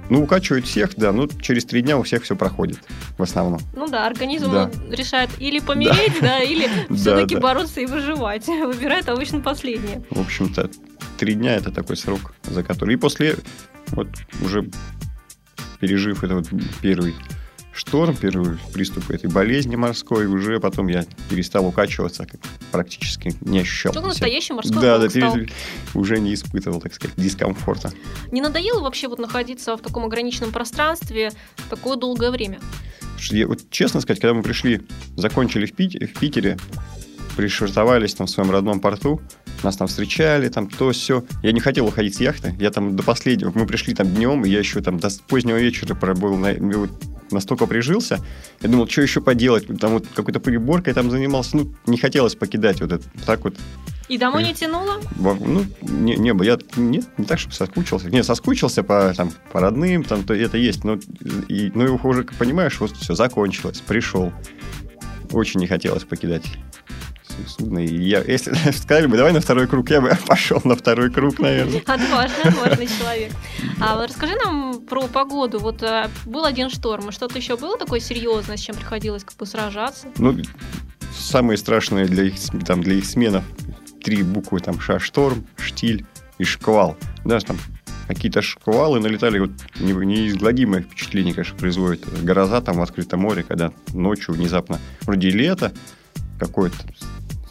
Ну, 0.10 0.24
укачивают 0.24 0.66
всех, 0.66 0.96
да, 0.96 1.12
но 1.12 1.28
через 1.42 1.66
три 1.66 1.82
дня 1.82 1.98
у 1.98 2.04
всех 2.04 2.24
все 2.24 2.36
проходит, 2.36 2.80
в 3.18 3.24
основном. 3.24 3.60
Ну 3.74 3.88
да, 3.88 4.08
организм 4.08 4.52
да. 4.52 4.72
решает 4.90 5.30
или 5.38 5.60
помереть, 5.60 6.14
да, 6.22 6.28
да 6.28 6.40
или 6.40 6.70
все-таки 6.96 7.36
да, 7.36 7.42
бороться 7.42 7.82
и 7.82 7.86
выживать. 7.86 8.48
Выбирает 8.48 9.10
обычно 9.10 9.42
последнее. 9.42 10.04
В 10.10 10.22
общем-то, 10.22 10.70
три 11.18 11.34
дня 11.34 11.56
это 11.56 11.72
такой 11.72 11.98
срок, 11.98 12.34
за 12.44 12.64
который... 12.64 12.94
И 12.94 12.98
после, 12.98 13.36
вот 13.90 14.08
уже 14.42 14.70
пережив 15.80 16.24
этот 16.24 16.48
первый 16.82 17.14
шторм, 17.78 18.16
первый 18.16 18.58
приступ 18.74 19.12
этой 19.12 19.30
болезни 19.30 19.76
морской, 19.76 20.26
уже 20.26 20.60
потом 20.60 20.88
я 20.88 21.06
перестал 21.30 21.66
укачиваться, 21.68 22.26
как 22.26 22.40
практически 22.72 23.34
не 23.42 23.60
ощущал. 23.60 23.94
Только 23.94 24.10
настоящий 24.10 24.54
морской 24.54 24.82
Да, 24.82 24.98
да, 24.98 25.08
перед... 25.08 25.52
уже 25.94 26.20
не 26.20 26.34
испытывал, 26.34 26.82
так 26.82 26.94
сказать, 26.94 27.16
дискомфорта. 27.18 27.92
Не 28.32 28.42
надоело 28.42 28.82
вообще 28.82 29.08
вот 29.08 29.20
находиться 29.20 29.78
в 29.78 29.82
таком 29.82 30.06
ограниченном 30.06 30.52
пространстве 30.52 31.32
такое 31.70 31.98
долгое 31.98 32.32
время? 32.32 32.60
Я, 33.30 33.48
вот, 33.48 33.70
честно 33.70 34.02
сказать, 34.02 34.22
когда 34.22 34.34
мы 34.34 34.44
пришли, 34.44 34.82
закончили 35.16 35.66
в, 35.66 35.74
Пит... 35.74 35.94
в 35.94 36.20
Питере, 36.20 36.58
пришвартовались 37.36 38.16
там 38.16 38.26
в 38.26 38.30
своем 38.30 38.50
родном 38.50 38.80
порту, 38.80 39.22
нас 39.64 39.78
там 39.78 39.88
встречали, 39.88 40.50
там 40.50 40.70
то 40.70 40.92
все. 40.92 41.24
Я 41.42 41.52
не 41.52 41.60
хотел 41.60 41.88
уходить 41.88 42.16
с 42.16 42.20
яхты. 42.20 42.56
Я 42.60 42.70
там 42.70 42.96
до 42.96 43.04
последнего. 43.04 43.52
Мы 43.56 43.66
пришли 43.66 43.94
там 43.94 44.08
днем, 44.08 44.46
и 44.46 44.50
я 44.50 44.60
еще 44.60 44.82
там 44.82 45.00
до 45.00 45.10
позднего 45.28 45.58
вечера 45.58 45.96
пробыл 45.96 46.36
на, 46.36 46.54
настолько 47.32 47.66
прижился. 47.66 48.20
Я 48.62 48.70
думал, 48.70 48.88
что 48.88 49.02
еще 49.02 49.22
поделать. 49.22 49.68
Там 49.80 49.94
вот 49.94 50.08
какой-то 50.14 50.40
приборкой 50.40 50.94
там 50.94 51.12
занимался. 51.12 51.58
Ну, 51.58 51.74
не 51.86 51.98
хотелось 51.98 52.36
покидать 52.36 52.82
вот 52.82 52.92
это. 52.92 53.04
Так 53.26 53.44
вот. 53.44 53.56
И 54.08 54.18
домой 54.18 54.44
не 54.44 54.54
тянуло? 54.54 55.02
Ну, 55.18 55.66
не, 55.82 56.16
не. 56.16 56.46
Я 56.46 56.58
нет, 56.78 57.06
не 57.18 57.26
так, 57.26 57.40
чтобы 57.40 57.56
соскучился. 57.56 58.10
Не, 58.10 58.24
соскучился 58.24 58.84
по, 58.84 59.14
там, 59.16 59.32
по 59.52 59.60
родным, 59.60 60.04
там, 60.04 60.24
то 60.24 60.34
это 60.34 60.58
есть. 60.58 60.84
Но, 60.86 60.98
и, 61.50 61.72
ну, 61.76 61.86
и 61.86 61.90
уже, 61.90 62.24
понимаешь, 62.24 62.80
вот 62.80 62.96
все, 62.96 63.16
закончилось. 63.16 63.82
Пришел. 63.86 64.32
Очень 65.32 65.60
не 65.60 65.68
хотелось 65.68 66.06
покидать 66.06 66.44
судно. 67.46 67.80
И 67.80 67.96
я, 67.96 68.22
если 68.22 68.54
сказали 68.72 69.08
бы, 69.08 69.18
давай 69.18 69.34
на 69.34 69.42
второй 69.42 69.68
круг, 69.68 69.90
я 69.90 70.02
бы 70.02 70.12
пошел 70.28 70.62
на 70.64 70.76
второй 70.76 71.12
круг, 71.12 71.40
наверное. 71.40 71.82
Отважный, 71.82 72.44
отважный 72.44 72.88
человек. 73.00 73.32
А 73.80 74.06
расскажи 74.06 74.36
нам 74.44 74.82
про 74.82 75.08
погоду. 75.08 75.60
Вот 75.60 75.84
а, 75.84 76.10
был 76.26 76.46
один 76.46 76.70
шторм, 76.70 77.12
что-то 77.12 77.38
еще 77.38 77.58
было 77.58 77.78
такое 77.78 78.00
серьезное, 78.00 78.58
с 78.58 78.62
чем 78.62 78.76
приходилось 78.76 79.24
как 79.24 79.38
бы 79.38 79.46
сражаться? 79.46 80.08
Ну, 80.18 80.36
самые 81.16 81.58
страшные 81.58 82.06
для 82.06 82.24
их, 82.24 82.36
там, 82.66 82.82
для 82.82 82.96
их 82.96 83.06
сменов 83.06 83.44
три 84.04 84.24
буквы, 84.24 84.60
там, 84.60 84.80
ша, 84.80 85.00
шторм, 85.00 85.46
штиль 85.58 86.06
и 86.38 86.44
шквал. 86.44 86.96
Да, 87.26 87.40
там 87.40 87.58
какие-то 88.08 88.42
шквалы 88.42 89.00
налетали, 89.00 89.40
вот 89.40 89.52
неизгладимое 89.80 90.82
впечатление, 90.82 91.34
конечно, 91.34 91.58
производит 91.58 92.24
гроза 92.24 92.62
там 92.62 92.78
в 92.78 92.82
открытом 92.82 93.20
море, 93.22 93.44
когда 93.44 93.72
ночью 93.94 94.34
внезапно, 94.34 94.80
вроде 95.02 95.30
лето, 95.30 95.74
какое-то 96.40 96.78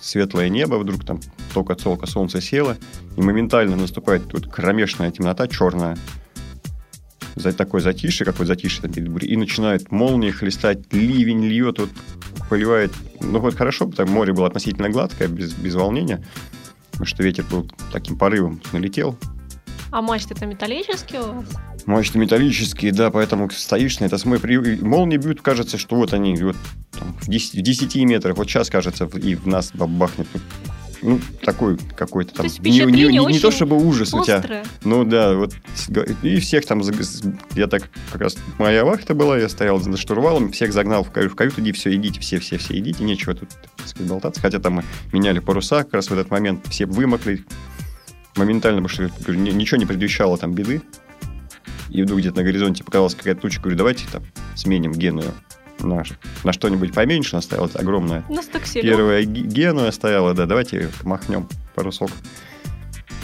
светлое 0.06 0.48
небо, 0.48 0.76
вдруг 0.76 1.04
там 1.04 1.20
только 1.52 1.74
целка 1.74 2.06
солнце 2.06 2.40
село, 2.40 2.76
и 3.16 3.20
моментально 3.20 3.76
наступает 3.76 4.28
тут 4.28 4.48
кромешная 4.48 5.10
темнота, 5.10 5.48
черная, 5.48 5.98
за 7.34 7.52
такой 7.52 7.80
затишье, 7.80 8.24
какой 8.24 8.46
затишье 8.46 8.82
там 8.82 8.92
перед 8.92 9.08
бурей, 9.08 9.28
и 9.28 9.36
начинает 9.36 9.90
молнии 9.90 10.30
хлестать, 10.30 10.92
ливень 10.92 11.44
льет, 11.44 11.78
вот 11.78 11.90
поливает. 12.48 12.92
Ну 13.20 13.40
вот 13.40 13.54
хорошо, 13.54 13.86
потому 13.86 14.12
море 14.12 14.32
было 14.32 14.46
относительно 14.46 14.88
гладкое, 14.88 15.28
без, 15.28 15.52
без 15.52 15.74
волнения, 15.74 16.24
потому 16.92 17.06
что 17.06 17.22
ветер 17.22 17.44
был 17.50 17.70
таким 17.92 18.16
порывом 18.16 18.62
налетел. 18.72 19.18
А 19.90 20.02
мачты-то 20.02 20.46
металлические 20.46 21.22
у 21.22 21.32
вас? 21.32 21.48
Мачты 21.86 22.18
металлические, 22.18 22.90
да, 22.92 23.10
поэтому 23.10 23.48
стоишь 23.50 24.00
на 24.00 24.06
это 24.06 24.18
смой. 24.18 24.40
Молнии 24.82 25.18
бьют, 25.18 25.40
кажется, 25.40 25.78
что 25.78 25.94
вот 25.94 26.12
они 26.12 26.34
вот 26.36 26.56
там, 26.90 27.16
в, 27.20 27.28
10, 27.28 27.54
в 27.54 27.62
10 27.62 27.96
метрах. 28.04 28.36
Вот 28.36 28.48
сейчас, 28.48 28.68
кажется, 28.70 29.04
и 29.04 29.36
в 29.36 29.46
нас 29.46 29.70
бахнет. 29.72 30.26
Ну, 31.02 31.20
такой 31.42 31.78
какой-то 31.94 32.34
там. 32.34 32.48
То 32.48 32.62
не, 32.62 32.80
не, 32.80 33.06
не, 33.06 33.32
не 33.32 33.38
то 33.38 33.52
чтобы 33.52 33.76
ужас 33.76 34.12
острое. 34.12 34.38
у 34.38 34.42
тебя. 34.42 34.64
Ну 34.82 35.04
да, 35.04 35.34
вот. 35.34 35.54
И 36.22 36.40
всех 36.40 36.66
там. 36.66 36.82
Я 37.54 37.68
так 37.68 37.88
как 38.10 38.20
раз 38.20 38.36
моя 38.58 38.84
вахта 38.84 39.14
была, 39.14 39.38
я 39.38 39.48
стоял 39.48 39.78
за 39.78 39.96
штурвалом, 39.96 40.50
всех 40.50 40.72
загнал 40.72 41.04
в 41.04 41.12
каюту, 41.12 41.34
в 41.34 41.36
каюту 41.36 41.60
иди, 41.60 41.70
все, 41.70 41.94
идите, 41.94 42.18
все, 42.18 42.40
все, 42.40 42.58
все, 42.58 42.76
идите, 42.78 43.04
нечего 43.04 43.34
тут 43.34 43.50
так 43.76 43.86
сказать, 43.86 44.08
болтаться. 44.08 44.40
Хотя 44.40 44.58
там 44.58 44.74
мы 44.74 44.84
меняли 45.12 45.38
паруса, 45.38 45.84
как 45.84 45.94
раз 45.94 46.10
в 46.10 46.12
этот 46.14 46.30
момент 46.30 46.66
все 46.68 46.86
вымокли 46.86 47.44
моментально, 48.34 48.82
потому 48.82 49.08
что 49.08 49.32
ничего 49.32 49.76
не 49.76 49.86
предвещало 49.86 50.36
там 50.36 50.52
беды 50.52 50.82
и 51.90 52.02
вдруг 52.02 52.20
где-то 52.20 52.36
на 52.36 52.42
горизонте 52.42 52.84
показалась 52.84 53.14
какая-то 53.14 53.42
туча, 53.42 53.60
говорю, 53.60 53.76
давайте 53.76 54.04
там 54.10 54.22
сменим 54.54 54.92
Геную 54.92 55.32
на, 55.80 56.02
на 56.44 56.52
что-нибудь 56.52 56.94
поменьше 56.94 57.36
наставила, 57.36 57.66
это 57.66 57.78
огромное. 57.78 58.24
Ну, 58.28 58.42
стаксель. 58.42 58.82
Первая 58.82 59.24
ге- 59.24 59.42
гену 59.42 59.90
стояла, 59.92 60.34
да, 60.34 60.46
давайте 60.46 60.90
махнем 61.02 61.48
парусок. 61.74 62.10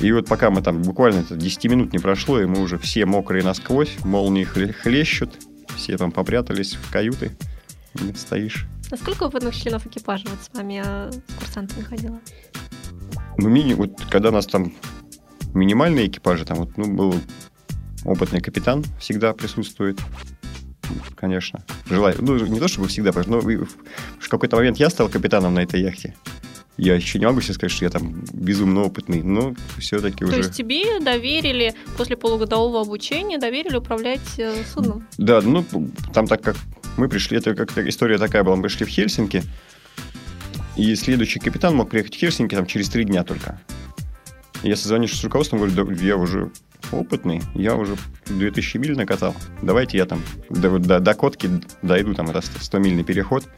И 0.01 0.11
вот 0.13 0.27
пока 0.27 0.51
мы 0.51 0.63
там 0.63 0.83
буквально 0.83 1.21
это 1.21 1.37
10 1.37 1.65
минут 1.65 1.93
не 1.93 1.99
прошло, 1.99 2.41
и 2.41 2.47
мы 2.47 2.61
уже 2.61 2.79
все 2.79 3.07
мокрые 3.07 3.45
насквозь, 3.45 3.97
молнии 4.05 4.45
хле- 4.47 4.73
хлещут, 4.73 5.31
все 5.77 5.97
там 5.97 6.13
попрятались 6.13 6.75
в 6.75 6.91
каюты. 6.91 7.37
Стоишь. 8.17 8.67
А 8.91 8.97
сколько 8.97 9.25
опытных 9.25 9.55
членов 9.55 9.87
экипажа 9.87 10.27
вот 10.29 10.39
с 10.43 10.55
вами 10.57 10.83
а, 10.85 11.11
с 11.11 11.35
курсантами 11.39 11.83
ходило? 11.83 12.21
Ну, 13.39 13.49
мини, 13.49 13.75
вот 13.75 14.01
когда 14.11 14.31
у 14.31 14.33
нас 14.33 14.47
там 14.47 14.73
минимальные 15.55 16.07
экипажи, 16.09 16.45
там 16.45 16.59
вот, 16.59 16.77
ну, 16.77 16.93
был 16.95 17.15
опытный 18.05 18.41
капитан, 18.41 18.85
всегда 18.99 19.33
присутствует, 19.33 19.99
конечно. 21.15 21.65
Желаю, 21.89 22.17
ну, 22.21 22.37
не 22.47 22.61
то 22.61 22.69
чтобы 22.69 22.89
всегда, 22.89 23.13
но 23.27 23.39
и 23.51 23.57
в 23.57 24.29
какой-то 24.29 24.57
момент 24.57 24.79
я 24.79 24.91
стал 24.91 25.09
капитаном 25.09 25.55
на 25.55 25.61
этой 25.61 25.81
яхте. 25.81 26.15
Я 26.79 26.95
еще 26.95 27.19
не 27.19 27.27
могу 27.27 27.41
себе 27.43 27.55
сказать, 27.55 27.71
что 27.71 27.85
я 27.85 27.91
там 27.91 28.25
безумно 28.33 28.83
опытный, 28.83 29.23
но 29.23 29.55
все-таки 29.79 30.21
То 30.21 30.27
уже... 30.27 30.37
есть 30.39 30.55
тебе 30.55 31.01
доверили 31.01 31.75
после 31.99 32.17
полугодового 32.17 32.81
обучения, 32.81 33.39
доверили 33.39 33.77
управлять 33.77 34.39
э, 34.39 34.55
судном? 34.73 35.07
Да, 35.19 35.43
ну, 35.43 35.65
там 36.15 36.27
так 36.27 36.41
как 36.43 36.57
мы 36.97 37.09
пришли, 37.09 37.37
это 37.37 37.55
как-то 37.55 37.87
история 37.87 38.17
такая 38.19 38.43
была, 38.43 38.57
мы 38.57 38.63
пришли 38.63 38.87
в 38.87 38.89
Хельсинки, 38.89 39.43
и 40.77 40.95
следующий 40.95 41.41
капитан 41.41 41.77
мог 41.77 41.91
приехать 41.91 42.15
в 42.15 42.19
Хельсинки 42.19 42.55
там 42.55 42.67
через 42.67 42.89
три 42.89 43.05
дня 43.05 43.23
только. 43.23 43.61
И 44.63 44.69
я 44.69 44.77
созвонившись 44.77 45.21
с 45.21 45.25
руководством, 45.25 45.61
говорю, 45.61 45.75
да 45.75 46.05
я 46.05 46.17
уже 46.17 46.51
опытный, 46.91 47.43
я 47.55 47.75
уже 47.77 47.97
2000 48.27 48.77
миль 48.79 48.97
накатал, 48.97 49.35
давайте 49.63 49.97
я 49.97 50.07
там 50.07 50.21
до, 50.51 50.79
до, 50.79 51.01
до 51.01 51.15
Котки 51.15 51.49
дойду, 51.83 52.15
там 52.15 52.31
это 52.31 52.39
100-мильный 52.39 53.05
переход, 53.05 53.49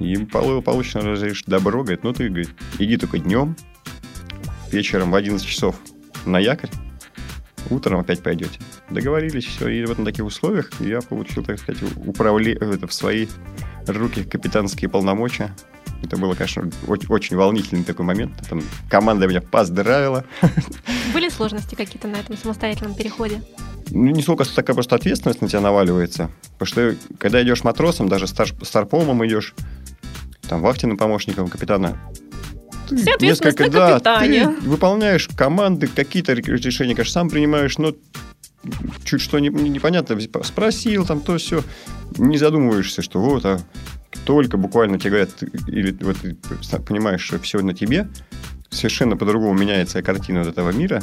и 0.00 0.16
Павлович 0.16 0.94
разрешит 0.94 1.46
добро, 1.46 1.82
говорит, 1.82 2.04
ну 2.04 2.12
ты, 2.12 2.28
говорит, 2.28 2.50
иди 2.78 2.96
только 2.96 3.18
днем, 3.18 3.56
вечером 4.70 5.10
в 5.10 5.14
11 5.14 5.46
часов 5.46 5.76
на 6.26 6.38
якорь, 6.38 6.70
утром 7.70 8.00
опять 8.00 8.22
пойдете. 8.22 8.60
Договорились, 8.90 9.46
все. 9.46 9.68
И 9.68 9.84
вот 9.86 9.98
на 9.98 10.04
таких 10.04 10.24
условиях 10.24 10.70
я 10.80 11.00
получил, 11.00 11.44
так 11.44 11.58
сказать, 11.58 11.82
управле... 11.96 12.54
это, 12.54 12.86
в 12.86 12.92
свои 12.92 13.26
руки 13.86 14.24
капитанские 14.24 14.90
полномочия. 14.90 15.54
Это 16.02 16.16
было, 16.16 16.34
конечно, 16.34 16.68
очень, 16.86 17.08
очень 17.08 17.36
волнительный 17.36 17.84
такой 17.84 18.04
момент. 18.04 18.32
Там 18.48 18.62
команда 18.90 19.26
меня 19.26 19.40
поздравила. 19.40 20.24
Были 21.14 21.28
сложности 21.28 21.74
какие-то 21.74 22.08
на 22.08 22.16
этом 22.16 22.36
самостоятельном 22.36 22.94
переходе? 22.94 23.42
Ну, 23.90 24.10
не 24.10 24.22
сколько 24.22 24.44
такая 24.44 24.74
просто 24.74 24.96
ответственность 24.96 25.42
на 25.42 25.48
тебя 25.48 25.60
наваливается. 25.60 26.30
Потому 26.58 26.66
что 26.66 26.96
когда 27.18 27.42
идешь 27.42 27.64
матросом, 27.64 28.08
даже 28.08 28.26
стар... 28.26 28.48
старпомом 28.62 29.24
идешь, 29.26 29.54
там, 30.48 30.60
вахтенным 30.60 30.96
помощником 30.96 31.48
капитана, 31.48 31.98
ты 32.88 32.96
на 32.96 33.68
да, 33.70 34.20
ты 34.20 34.48
выполняешь 34.62 35.28
команды, 35.28 35.86
какие-то 35.86 36.32
решения, 36.34 36.94
конечно, 36.94 37.12
сам 37.12 37.30
принимаешь, 37.30 37.78
но 37.78 37.94
чуть 39.04 39.20
что 39.20 39.38
не- 39.38 39.48
не- 39.48 39.70
непонятно, 39.70 40.18
спросил, 40.44 41.06
там 41.06 41.20
то 41.20 41.38
все, 41.38 41.62
не 42.18 42.38
задумываешься, 42.38 43.02
что 43.02 43.20
вот, 43.20 43.44
а 43.44 43.60
только 44.24 44.56
буквально 44.56 44.98
тебе 44.98 45.10
говорят, 45.10 45.30
или 45.66 45.96
вот 46.00 46.16
ты 46.18 46.78
понимаешь, 46.80 47.22
что 47.22 47.38
все 47.38 47.60
на 47.60 47.74
тебе, 47.74 48.08
совершенно 48.70 49.16
по-другому 49.16 49.58
меняется 49.58 50.02
картина 50.02 50.40
вот 50.40 50.48
этого 50.48 50.70
мира, 50.70 51.02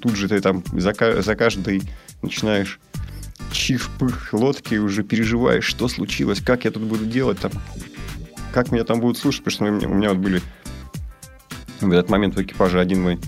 тут 0.00 0.16
же 0.16 0.28
ты 0.28 0.40
там 0.40 0.62
за, 0.72 0.94
за 1.22 1.34
каждый 1.36 1.82
начинаешь 2.22 2.80
чих-пых 3.52 4.32
лодки, 4.32 4.76
уже 4.76 5.02
переживаешь, 5.02 5.64
что 5.64 5.88
случилось, 5.88 6.40
как 6.40 6.64
я 6.64 6.70
тут 6.70 6.82
буду 6.82 7.04
делать, 7.04 7.38
там, 7.38 7.52
как 8.52 8.72
меня 8.72 8.84
там 8.84 9.00
будут 9.00 9.18
слушать, 9.18 9.44
потому 9.44 9.54
что 9.54 9.64
у 9.64 9.76
меня, 9.76 9.88
у 9.88 9.94
меня 9.94 10.08
вот 10.10 10.18
были 10.18 10.42
в 11.80 11.90
этот 11.90 12.10
момент 12.10 12.34
в 12.34 12.42
экипаже 12.42 12.80
один 12.80 13.02
мой 13.02 13.20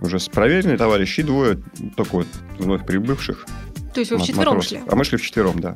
уже 0.00 0.18
с 0.18 0.28
проверенный 0.28 0.76
товарищ 0.76 1.18
и 1.18 1.22
двое 1.22 1.60
только 1.96 2.16
вот 2.16 2.26
вновь 2.58 2.86
прибывших. 2.86 3.46
То 3.94 4.00
есть 4.00 4.12
вы 4.12 4.18
вчетвером 4.18 4.62
шли? 4.62 4.80
А 4.86 4.96
мы 4.96 5.04
шли 5.04 5.18
вчетвером, 5.18 5.60
да. 5.60 5.74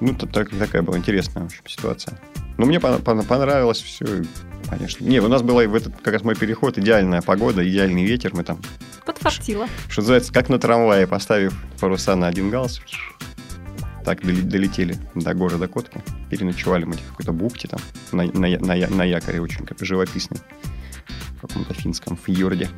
Ну, 0.00 0.14
то- 0.14 0.26
так, 0.26 0.50
такая 0.50 0.82
была 0.82 0.96
интересная, 0.98 1.42
в 1.44 1.46
общем, 1.46 1.62
ситуация. 1.66 2.18
Но 2.56 2.66
мне 2.66 2.78
пон- 2.78 3.02
пон- 3.02 3.24
понравилось 3.26 3.80
все, 3.80 4.04
конечно. 4.68 5.04
Не, 5.04 5.20
у 5.20 5.28
нас 5.28 5.42
была 5.42 5.64
в 5.66 5.74
этот 5.74 5.96
как 6.00 6.14
раз 6.14 6.22
мой 6.22 6.34
переход, 6.36 6.78
идеальная 6.78 7.22
погода, 7.22 7.68
идеальный 7.68 8.04
ветер. 8.04 8.34
Мы 8.34 8.44
там, 8.44 8.60
Подфартило. 9.04 9.66
что 9.88 10.00
называется, 10.02 10.32
как 10.32 10.48
на 10.48 10.58
трамвае, 10.58 11.06
поставив 11.06 11.54
паруса 11.80 12.14
на 12.16 12.26
один 12.28 12.50
галс, 12.50 12.80
так 14.04 14.22
долетели 14.22 14.96
до 15.14 15.34
города 15.34 15.68
Котки. 15.68 16.00
Переночевали 16.30 16.84
мы 16.84 16.94
в 16.94 17.10
какой-то 17.10 17.32
бухте 17.32 17.68
там, 17.68 17.80
на, 18.12 18.24
на, 18.24 18.48
на 18.58 18.88
на 18.88 19.04
якоре 19.04 19.40
очень 19.40 19.66
как 19.66 19.78
живописный. 19.80 20.38
В 21.36 21.40
каком-то 21.42 21.74
финском 21.74 22.16
фьорде. 22.16 22.68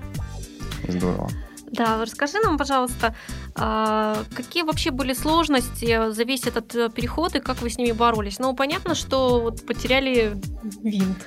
Здорово. 0.88 1.30
Да, 1.72 2.02
расскажи 2.02 2.38
нам, 2.42 2.58
пожалуйста, 2.58 3.14
а, 3.54 4.24
какие 4.34 4.64
вообще 4.64 4.90
были 4.90 5.12
сложности 5.12 6.10
за 6.10 6.24
весь 6.24 6.46
этот 6.46 6.74
э, 6.74 6.90
переход 6.90 7.36
и 7.36 7.40
как 7.40 7.62
вы 7.62 7.70
с 7.70 7.78
ними 7.78 7.92
боролись? 7.92 8.40
Ну, 8.40 8.54
понятно, 8.56 8.96
что 8.96 9.40
вот 9.40 9.64
потеряли 9.64 10.36
винт. 10.82 11.18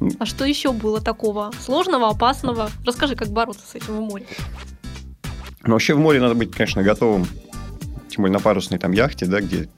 Ну. 0.00 0.10
А 0.18 0.26
что 0.26 0.44
еще 0.44 0.72
было 0.72 1.00
такого 1.00 1.52
сложного, 1.60 2.08
опасного? 2.08 2.70
Расскажи, 2.84 3.14
как 3.14 3.28
бороться 3.28 3.64
с 3.66 3.74
этим 3.76 3.96
в 3.96 4.00
море. 4.00 4.26
Но 5.62 5.74
вообще 5.74 5.94
в 5.94 5.98
море 5.98 6.20
надо 6.20 6.34
быть, 6.34 6.50
конечно, 6.50 6.82
готовым, 6.82 7.26
тем 8.08 8.22
более 8.22 8.32
на 8.32 8.40
парусной 8.40 8.80
там 8.80 8.90
яхте, 8.90 9.26
да, 9.26 9.40
где 9.40 9.68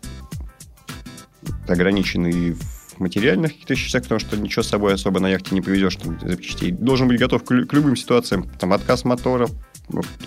ты 1.66 1.72
ограниченный 1.72 2.32
и 2.32 2.52
в 2.52 3.00
материальных 3.00 3.52
каких-то 3.52 3.76
частях, 3.76 4.04
потому 4.04 4.18
что 4.18 4.38
ничего 4.38 4.62
с 4.62 4.68
собой 4.68 4.94
особо 4.94 5.20
на 5.20 5.28
яхте 5.28 5.54
не 5.54 5.60
повезешь 5.60 5.96
там, 5.96 6.18
запчастей. 6.20 6.70
Должен 6.70 7.06
быть 7.08 7.20
готов 7.20 7.44
к, 7.44 7.48
к 7.48 7.72
любым 7.74 7.96
ситуациям. 7.96 8.48
Там 8.58 8.72
отказ 8.72 9.04
мотора, 9.04 9.48
ну, 9.48 9.54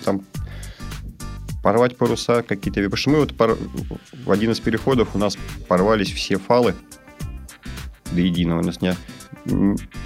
там 0.04 0.22
порвать 1.62 1.96
паруса 1.96 2.42
какие-то. 2.42 2.82
Потому 2.88 3.16
мы 3.16 3.20
вот 3.20 3.36
пор- 3.36 3.58
в 4.24 4.30
один 4.30 4.50
из 4.52 4.60
переходов 4.60 5.14
у 5.14 5.18
нас 5.18 5.36
порвались 5.68 6.12
все 6.12 6.38
фалы 6.38 6.74
до 8.12 8.20
единого. 8.20 8.60
У 8.60 8.64
нас 8.64 8.80
не... 8.80 8.94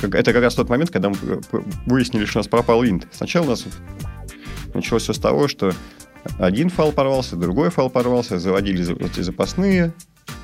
Это 0.03 0.33
как 0.33 0.43
раз 0.43 0.55
тот 0.55 0.69
момент, 0.69 0.90
когда 0.90 1.11
мы 1.11 1.17
п- 1.17 1.64
выяснили, 1.87 2.25
что 2.25 2.38
у 2.38 2.40
нас 2.40 2.49
пропал 2.49 2.83
винт. 2.83 3.07
Сначала 3.12 3.45
у 3.47 3.49
нас 3.51 3.64
началось 4.75 5.03
все 5.05 5.12
с 5.12 5.19
того, 5.19 5.49
что 5.49 5.73
один 6.38 6.71
фал 6.71 6.93
порвался, 6.93 7.37
другой 7.37 7.71
фал 7.71 7.90
порвался, 7.90 8.38
заводили 8.38 8.83
за- 8.83 8.95
эти 8.95 9.21
запасные, 9.21 9.93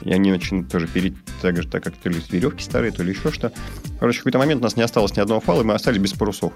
и 0.03 0.13
они 0.13 0.31
начали 0.31 0.63
тоже 0.63 0.87
перед, 0.87 1.15
так, 1.41 1.57
же, 1.57 1.69
так 1.69 1.83
как 1.85 1.95
то 1.97 2.09
ли 2.09 2.21
веревки 2.31 2.63
старые, 2.63 2.93
то 2.93 3.03
ли 3.03 3.13
еще 3.13 3.33
что. 3.33 3.53
Короче, 3.99 4.19
в 4.19 4.21
какой-то 4.23 4.39
момент 4.39 4.61
у 4.61 4.65
нас 4.65 4.77
не 4.77 4.83
осталось 4.83 5.17
ни 5.17 5.21
одного 5.21 5.41
фала, 5.41 5.63
и 5.63 5.65
мы 5.65 5.75
остались 5.75 6.01
без 6.01 6.13
парусов. 6.13 6.53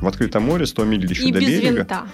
В 0.00 0.06
открытом 0.06 0.44
море, 0.44 0.66
100 0.66 0.84
миль 0.84 1.06
еще 1.06 1.28
и 1.28 1.32
до 1.32 1.40
без 1.40 1.48
берега. 1.48 1.78
винта. 1.78 2.06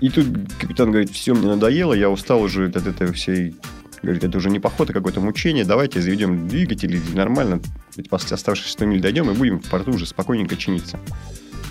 И 0.00 0.10
тут 0.10 0.26
капитан 0.60 0.90
говорит, 0.90 1.10
все, 1.10 1.34
мне 1.34 1.46
надоело, 1.48 1.92
я 1.92 2.10
устал 2.10 2.42
уже 2.42 2.66
от 2.68 2.86
этой 2.86 3.12
всей... 3.12 3.54
Говорит, 4.02 4.22
это 4.22 4.38
уже 4.38 4.48
не 4.48 4.60
поход, 4.60 4.90
а 4.90 4.92
какое-то 4.92 5.20
мучение, 5.20 5.64
давайте 5.64 6.00
заведем 6.00 6.46
двигатель, 6.46 6.94
и 6.94 7.16
нормально, 7.16 7.60
ведь 7.96 8.08
после 8.08 8.36
оставшихся 8.36 8.72
100 8.72 8.84
миль 8.84 9.00
дойдем, 9.00 9.28
и 9.28 9.34
будем 9.34 9.60
в 9.60 9.68
порту 9.68 9.90
уже 9.92 10.06
спокойненько 10.06 10.56
чиниться. 10.56 11.00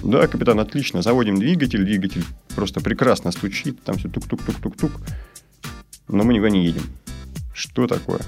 Да, 0.04 0.28
капитан, 0.28 0.60
отлично, 0.60 1.02
заводим 1.02 1.38
двигатель, 1.38 1.86
двигатель 1.86 2.26
просто 2.54 2.82
прекрасно 2.82 3.32
стучит, 3.32 3.82
там 3.82 3.98
все 3.98 4.10
тук-тук-тук-тук-тук, 4.10 4.92
но 6.10 6.24
мы 6.24 6.34
никуда 6.34 6.50
не 6.50 6.66
едем. 6.66 6.84
Что 7.54 7.88
такое? 7.88 8.20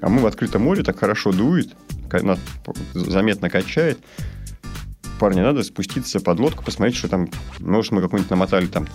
А 0.00 0.08
мы 0.08 0.20
в 0.20 0.26
открытом 0.26 0.62
море, 0.62 0.82
так 0.82 0.98
хорошо 0.98 1.32
дует, 1.32 1.76
нас 2.12 2.38
заметно 2.92 3.50
качает. 3.50 3.98
Парни, 5.18 5.40
надо 5.40 5.62
спуститься 5.62 6.20
под 6.20 6.38
лодку, 6.38 6.64
посмотреть, 6.64 6.96
что 6.96 7.08
там, 7.08 7.28
может, 7.58 7.92
мы 7.92 8.00
какую-нибудь 8.00 8.30
намотали 8.30 8.66
там 8.66 8.86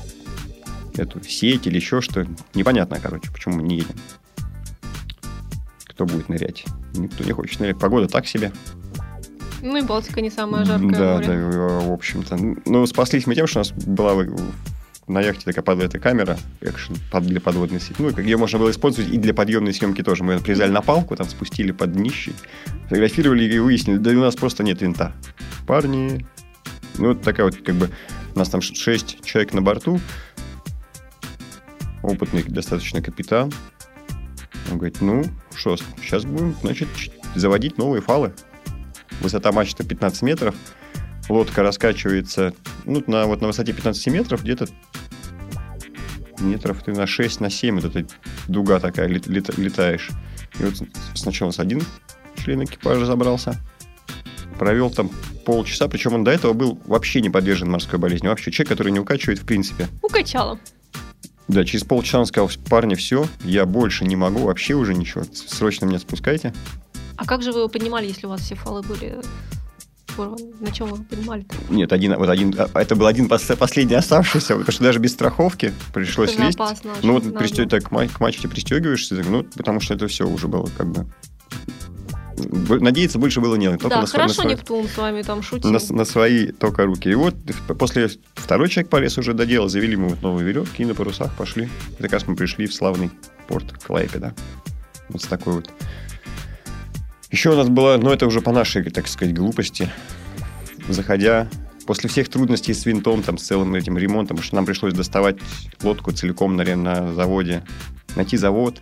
эту 0.96 1.24
сеть 1.24 1.68
или 1.68 1.76
еще 1.76 2.02
что. 2.02 2.26
Непонятно, 2.54 3.00
короче, 3.02 3.32
почему 3.32 3.58
мы 3.58 3.64
не 3.64 3.78
едем. 3.78 3.96
Кто 5.86 6.06
будет 6.06 6.30
нырять? 6.30 6.66
Никто 6.96 7.24
не 7.24 7.32
хочет 7.32 7.60
нырять. 7.60 7.78
Погода 7.78 8.08
так 8.08 8.26
себе. 8.26 8.52
Ну 9.62 9.78
и 9.78 9.82
Балтика 9.82 10.22
не 10.22 10.30
самое 10.30 10.66
жаркое 10.66 10.92
да, 10.92 11.14
море. 11.14 11.28
да, 11.28 11.80
в 11.80 11.92
общем-то. 11.92 12.38
Ну, 12.66 12.86
спаслись 12.86 13.28
мы 13.28 13.36
тем, 13.36 13.48
что 13.48 13.60
у 13.60 13.62
нас 13.62 13.72
была 13.72 14.14
на 15.08 15.22
яхте 15.22 15.44
такая 15.46 15.64
под 15.64 15.82
эта 15.82 16.00
камера 16.00 16.38
экшен 16.62 16.96
для 17.22 17.42
подводной 17.42 17.80
сети. 17.80 17.96
Ну, 18.00 18.10
как 18.12 18.24
ее 18.26 18.38
можно 18.38 18.60
было 18.60 18.72
использовать 18.72 19.12
и 19.12 19.18
для 19.18 19.34
подъемной 19.34 19.74
съемки 19.74 20.02
тоже. 20.02 20.24
Мы 20.24 20.34
ее 20.34 20.40
привязали 20.40 20.72
на 20.72 20.82
палку, 20.82 21.16
там 21.16 21.28
спустили 21.28 21.72
под 21.72 21.92
днище, 21.94 22.32
фотографировали 22.84 23.44
и 23.44 23.60
выяснили, 23.60 23.98
да 23.98 24.12
у 24.12 24.22
нас 24.22 24.36
просто 24.36 24.64
нет 24.64 24.82
винта. 24.82 25.14
Парни, 25.68 26.26
ну, 26.98 27.10
вот 27.10 27.22
такая 27.22 27.46
вот, 27.46 27.58
как 27.58 27.76
бы, 27.76 27.90
у 28.36 28.40
нас 28.40 28.50
там 28.50 28.62
ш- 28.62 28.76
шесть 28.76 29.24
человек 29.26 29.54
на 29.54 29.62
борту, 29.62 30.00
опытный 32.02 32.44
достаточно 32.44 33.02
капитан. 33.02 33.52
Он 34.72 34.78
говорит, 34.78 35.02
ну, 35.02 35.24
что, 35.56 35.76
сейчас 36.02 36.24
будем, 36.26 36.56
значит, 36.62 36.88
заводить 37.36 37.78
новые 37.78 38.02
фалы. 38.02 38.34
Высота 39.22 39.52
мачты 39.52 39.84
15 39.86 40.22
метров, 40.24 40.56
лодка 41.30 41.64
раскачивается, 41.64 42.54
ну, 42.86 43.04
на, 43.08 43.26
вот 43.26 43.42
на 43.42 43.48
высоте 43.48 43.74
15 43.74 44.08
метров 44.08 44.44
где-то 44.44 44.68
метров 46.40 46.84
ты 46.84 46.92
на 46.92 47.08
6, 47.08 47.40
на 47.40 47.50
7, 47.50 47.80
вот 47.80 47.96
эта 47.96 48.14
дуга 48.48 48.80
такая, 48.80 49.08
лет- 49.08 49.28
лет- 49.28 49.58
летаешь. 49.58 50.10
И 50.60 50.64
вот 50.64 50.76
сначала 51.16 51.52
с 51.52 51.60
один 51.60 51.82
член 52.36 52.64
экипажа 52.64 53.06
забрался, 53.06 53.56
провел 54.60 54.90
там 54.92 55.10
полчаса, 55.46 55.88
причем 55.88 56.14
он 56.14 56.24
до 56.24 56.32
этого 56.32 56.54
был 56.54 56.80
вообще 56.86 57.22
не 57.22 57.30
подвержен 57.30 57.70
морской 57.70 58.00
болезни. 58.00 58.28
Вообще 58.28 58.52
человек, 58.52 58.70
который 58.70 58.92
не 58.92 59.00
укачивает 59.00 59.40
в 59.40 59.46
принципе. 59.46 59.88
Укачала. 60.02 60.60
Да, 61.48 61.66
через 61.66 61.84
полчаса 61.84 62.20
он 62.20 62.26
сказал, 62.26 62.50
парни, 62.70 62.96
все, 62.96 63.28
я 63.44 63.66
больше 63.66 64.06
не 64.06 64.16
могу, 64.16 64.40
вообще 64.46 64.76
уже 64.76 64.94
ничего, 64.94 65.24
срочно 65.34 65.86
меня 65.86 66.00
спускайте. 66.00 66.54
А 67.18 67.26
как 67.26 67.44
же 67.44 67.52
вы 67.52 67.60
его 67.60 67.68
поднимали, 67.70 68.08
если 68.08 68.26
у 68.26 68.30
вас 68.30 68.42
все 68.42 68.56
фалы 68.56 68.82
были 68.82 69.20
порваны? 70.16 70.52
На 70.60 70.72
чем 70.72 70.88
вы 70.88 70.98
его 70.98 71.06
поднимали? 71.10 71.46
Нет, 71.70 71.92
один, 71.94 72.16
вот 72.18 72.30
один, 72.30 72.54
а, 72.58 72.70
это 72.80 72.96
был 72.96 73.08
один 73.08 73.28
последний 73.28 73.96
оставшийся, 73.96 74.54
потому 74.56 74.72
что 74.72 74.84
даже 74.84 75.00
без 75.00 75.12
страховки 75.12 75.74
пришлось 75.94 76.34
Это 76.34 76.44
лезть. 76.44 76.56
опасно. 76.60 76.92
Ну 77.04 77.14
вот 77.14 77.24
пристё- 77.26 77.68
так, 77.68 77.84
к 77.86 77.92
ма- 77.92 78.08
к 78.08 78.20
мачте 78.20 78.48
пристегиваешься, 78.48 79.16
ну, 79.28 79.44
потому 79.56 79.80
что 79.80 79.94
это 79.94 80.08
все 80.08 80.28
уже 80.28 80.48
было 80.48 80.70
как 80.78 80.88
бы... 80.92 81.06
Надеяться 82.82 83.20
больше 83.20 83.42
было 83.42 83.56
не 83.56 83.68
на 83.70 83.78
только 83.78 83.90
Да, 83.96 84.02
на, 84.02 84.06
сво- 84.06 84.14
на 84.14 84.20
хорошо 84.24 84.42
свои- 84.42 84.54
Нептун 84.56 84.88
с 84.88 84.98
вами 84.98 85.22
там 85.22 85.44
шутил. 85.44 85.70
на, 85.72 85.80
на 85.90 86.04
свои 86.06 86.48
только 86.52 86.84
руки. 86.86 87.10
И 87.10 87.14
вот 87.16 87.36
после 87.78 88.10
второй 88.34 88.70
человек 88.70 88.90
полез 88.90 89.18
уже 89.18 89.34
доделал, 89.34 89.70
завели 89.70 89.96
мы 89.96 90.10
вот 90.10 90.22
новые 90.24 90.46
веревки 90.46 90.82
и 90.84 90.86
на 90.86 90.96
парусах 90.96 91.32
пошли. 91.36 91.70
И 92.00 92.02
как 92.02 92.12
раз 92.12 92.28
мы 92.28 92.36
пришли 92.36 92.66
в 92.66 92.74
славный 92.74 93.12
порт 93.48 93.72
Клайпеда. 93.86 94.34
Вот 95.10 95.22
с 95.22 95.26
такой 95.28 95.54
вот. 95.54 95.70
Еще 97.34 97.50
у 97.50 97.56
нас 97.56 97.68
была, 97.68 97.98
но 97.98 98.14
это 98.14 98.28
уже 98.28 98.42
по 98.42 98.52
нашей, 98.52 98.84
так 98.92 99.08
сказать, 99.08 99.34
глупости, 99.34 99.90
заходя 100.88 101.50
после 101.88 102.08
всех 102.08 102.30
трудностей 102.30 102.76
с 102.76 102.86
винтом, 102.86 103.24
там, 103.24 103.40
с 103.40 103.44
целым 103.48 103.74
этим 103.74 103.98
ремонтом, 103.98 104.40
что 104.40 104.56
нам 104.56 104.68
пришлось 104.68 104.94
доставать 104.94 105.38
лодку 105.82 106.12
целиком 106.12 106.56
на, 106.56 106.64
ре- 106.64 106.76
на 106.76 107.12
заводе, 107.16 107.64
найти 108.16 108.38
завод, 108.38 108.80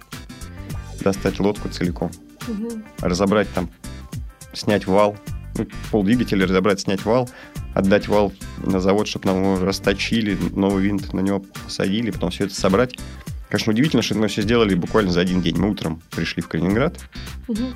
достать 1.00 1.40
лодку 1.40 1.70
целиком 1.70 2.12
Мгм. 2.46 2.84
разобрать 3.00 3.48
там, 3.54 3.70
снять 4.52 4.86
вал, 4.86 5.16
ну, 5.58 5.66
пол 5.90 6.04
двигателя 6.04 6.46
разобрать, 6.46 6.82
снять 6.82 7.06
вал, 7.06 7.30
отдать 7.74 8.10
вал 8.10 8.34
на 8.58 8.82
завод, 8.82 9.08
чтобы 9.08 9.28
нам 9.28 9.42
его 9.42 9.60
расточили, 9.66 10.38
новый 10.54 10.84
винт 10.84 11.14
на 11.14 11.22
него 11.22 11.40
посадили, 11.64 12.12
потом 12.12 12.32
все 12.32 12.48
это 12.48 12.54
собрать. 12.56 12.98
Конечно, 13.50 13.72
удивительно, 13.72 14.02
что 14.02 14.16
мы 14.16 14.28
все 14.28 14.42
сделали 14.42 14.76
буквально 14.76 15.12
за 15.14 15.22
один 15.22 15.42
день. 15.42 15.58
Мы 15.58 15.70
утром 15.72 16.02
пришли 16.12 16.42
в 16.42 16.50
Калининград, 16.50 17.00
Мгм. 17.48 17.74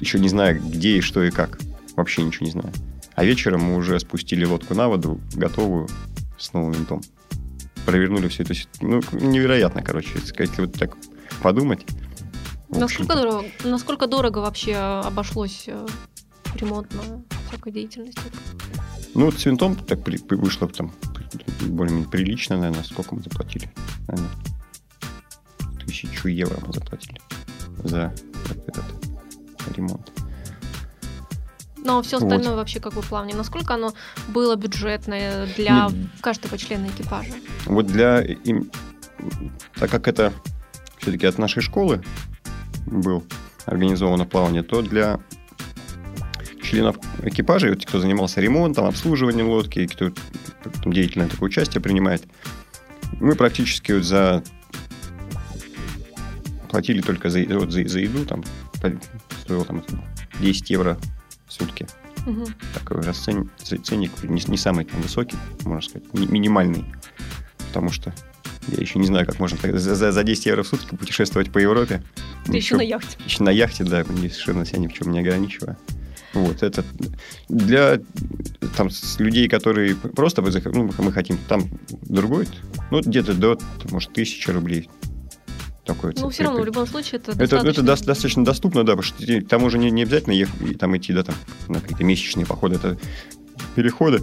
Еще 0.00 0.18
не 0.18 0.28
зная, 0.28 0.54
где 0.54 0.98
и 0.98 1.00
что 1.00 1.22
и 1.22 1.30
как. 1.30 1.58
Вообще 1.96 2.22
ничего 2.22 2.46
не 2.46 2.52
зная. 2.52 2.72
А 3.14 3.24
вечером 3.24 3.62
мы 3.62 3.76
уже 3.76 3.98
спустили 3.98 4.44
лодку 4.44 4.74
на 4.74 4.88
воду, 4.88 5.20
готовую, 5.34 5.88
с 6.38 6.52
новым 6.52 6.72
винтом. 6.72 7.02
Провернули 7.84 8.28
все 8.28 8.44
это. 8.44 8.54
Ну, 8.80 9.00
невероятно, 9.12 9.82
короче, 9.82 10.10
если 10.14 10.60
вот 10.60 10.74
так 10.74 10.96
подумать. 11.42 11.84
Насколько 12.68 13.14
дорого, 13.16 13.44
насколько 13.64 14.06
дорого 14.06 14.38
вообще 14.38 14.76
обошлось 14.76 15.64
э, 15.66 15.86
ремонтная 16.54 17.22
всякой 17.48 17.72
деятельности? 17.72 18.20
Ну, 19.14 19.24
вот 19.24 19.40
с 19.40 19.46
винтом 19.46 19.74
так 19.74 20.04
при- 20.04 20.18
при- 20.18 20.36
вышло 20.36 20.68
там 20.68 20.92
более-менее 21.66 22.08
прилично, 22.10 22.58
наверное, 22.58 22.84
сколько 22.84 23.14
мы 23.14 23.22
заплатили. 23.22 23.70
Наверное, 24.06 24.30
тысячу 25.84 26.28
евро 26.28 26.58
мы 26.66 26.72
заплатили 26.74 27.20
за 27.84 28.14
этот 28.66 28.84
ремонт. 29.74 30.10
Но 31.76 32.02
все 32.02 32.18
Вот. 32.18 32.24
остальное 32.24 32.56
вообще 32.56 32.80
как 32.80 32.94
бы 32.94 33.02
плавнее. 33.02 33.36
Насколько 33.36 33.74
оно 33.74 33.94
было 34.28 34.56
бюджетное 34.56 35.46
для 35.56 35.88
Нет. 35.88 36.10
каждого 36.20 36.58
члена 36.58 36.86
экипажа? 36.86 37.32
Вот 37.66 37.86
для... 37.86 38.20
им- 38.20 38.70
так 39.78 39.90
как 39.90 40.08
это 40.08 40.32
все-таки 40.98 41.26
от 41.26 41.38
нашей 41.38 41.62
школы 41.62 42.02
был 42.86 43.24
организовано 43.66 44.26
плавание, 44.26 44.62
то 44.62 44.82
для 44.82 45.20
членов 46.62 46.96
экипажа, 47.22 47.68
вот, 47.70 47.84
кто 47.86 48.00
занимался 48.00 48.40
ремонтом, 48.40 48.86
обслуживанием 48.86 49.48
лодки, 49.48 49.86
кто 49.86 50.10
там 50.82 50.92
деятельное 50.92 51.28
такое 51.28 51.48
участие 51.48 51.80
принимает, 51.80 52.24
мы 53.20 53.34
практически 53.34 53.92
вот 53.92 54.04
за 54.04 54.42
платили 56.70 57.00
только 57.00 57.30
за, 57.30 57.44
вот 57.44 57.72
за, 57.72 57.88
за 57.88 58.00
еду, 58.00 58.26
там 58.26 58.44
стоило 59.48 59.64
там 59.64 59.82
10 60.40 60.68
евро 60.68 60.98
в 61.46 61.52
сутки. 61.54 61.86
Мгм. 62.26 62.44
Такой 62.74 63.00
расцен... 63.00 63.50
ценник 63.56 64.10
не, 64.22 64.42
не 64.46 64.58
самый 64.58 64.84
там 64.84 65.00
высокий, 65.00 65.38
можно 65.64 65.88
сказать, 65.88 66.12
ми- 66.12 66.26
минимальный. 66.26 66.84
Потому 67.68 67.90
что 67.90 68.12
я 68.66 68.76
еще 68.76 68.98
не 68.98 69.06
знаю, 69.06 69.24
как 69.24 69.38
можно 69.38 69.56
так 69.56 69.78
за, 69.78 69.94
за- 69.94 70.12
за 70.12 70.22
10 70.22 70.44
евро 70.44 70.62
в 70.62 70.68
сутки 70.68 70.94
путешествовать 70.94 71.50
по 71.50 71.58
Европе. 71.58 72.02
Ты 72.44 72.58
еще 72.58 72.76
на 72.76 72.82
яхте. 72.82 73.16
Еще 73.24 73.42
на 73.42 73.48
яхте, 73.48 73.84
да, 73.84 74.04
совершенно 74.28 74.66
себя 74.66 74.80
ни 74.80 74.86
в 74.86 74.92
чем 74.92 75.12
не 75.12 75.20
ограничивая. 75.20 75.78
Вот, 76.34 76.62
это 76.62 76.84
для 77.48 78.00
там, 78.76 78.90
людей, 79.18 79.48
которые 79.48 79.94
просто 79.94 80.42
ну, 80.42 80.92
мы 80.98 81.10
хотим, 81.10 81.38
там 81.48 81.70
другой, 82.02 82.46
ну, 82.90 83.00
где-то 83.00 83.32
до, 83.32 83.58
может, 83.90 84.12
тысячи 84.12 84.50
рублей. 84.50 84.90
Такой 85.88 86.12
Ну, 86.18 86.28
все 86.28 86.44
равно, 86.44 86.60
в 86.60 86.66
любом 86.66 86.86
случае, 86.86 87.18
это 87.18 87.32
это, 87.32 87.42
это 87.44 87.56
достаточно. 87.56 87.80
дос- 87.80 88.06
достаточно 88.06 88.44
доступно, 88.44 88.84
да, 88.84 88.92
потому 88.92 89.02
что 89.02 89.24
тебе- 89.26 89.40
к 89.40 89.48
тому 89.48 89.70
же 89.70 89.78
не, 89.78 89.90
не 89.90 90.02
обязательно 90.02 90.34
ехать, 90.34 90.60
и 90.60 90.74
там 90.74 90.94
идти, 90.96 91.14
да, 91.14 91.22
там, 91.22 91.34
на 91.66 91.80
какие-то 91.80 92.04
месячные 92.04 92.44
походы. 92.44 92.74
Это 92.76 92.98
переходы 93.74 94.20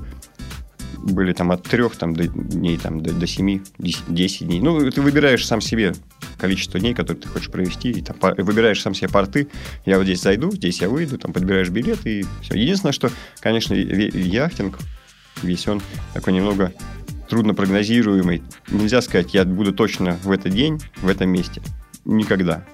были 1.00 1.34
там 1.34 1.52
от 1.52 1.64
трех 1.64 1.96
там, 1.96 2.14
до 2.16 2.28
дней 2.28 2.78
там, 2.78 3.02
до, 3.02 3.14
до 3.14 3.26
7, 3.26 3.62
10 3.80 4.48
дней. 4.48 4.60
Ну, 4.62 4.92
ты 4.92 5.02
выбираешь 5.02 5.46
сам 5.46 5.60
себе 5.60 5.94
количество 6.38 6.80
дней, 6.80 6.94
которые 6.94 7.22
ты 7.24 7.30
хочешь 7.30 7.50
провести, 7.50 7.90
и 7.90 8.02
там, 8.02 8.16
выбираешь 8.38 8.82
сам 8.82 8.94
себе 8.94 9.10
порты. 9.10 9.48
Я 9.88 9.98
вот 9.98 10.04
здесь 10.04 10.22
зайду, 10.22 10.52
здесь 10.52 10.82
я 10.82 10.90
выйду, 10.90 11.18
там 11.18 11.34
подбираешь 11.34 11.70
билет, 11.70 12.06
и 12.06 12.26
все. 12.44 12.54
Единственное, 12.56 12.94
что, 12.94 13.10
конечно, 13.40 13.74
яхтинг 13.74 14.78
весь 15.42 15.68
он 15.68 15.82
такой 16.14 16.34
немного 16.34 16.72
трудно 17.30 17.54
прогнозируемый. 17.54 18.44
Нельзя 18.70 19.02
сказать, 19.02 19.34
я 19.34 19.46
буду 19.46 19.74
точно 19.74 20.18
в 20.24 20.32
этот 20.32 20.54
день, 20.54 20.82
в 20.98 21.08
этом 21.08 21.30
месте. 21.30 21.62
Никогда. 22.06 22.66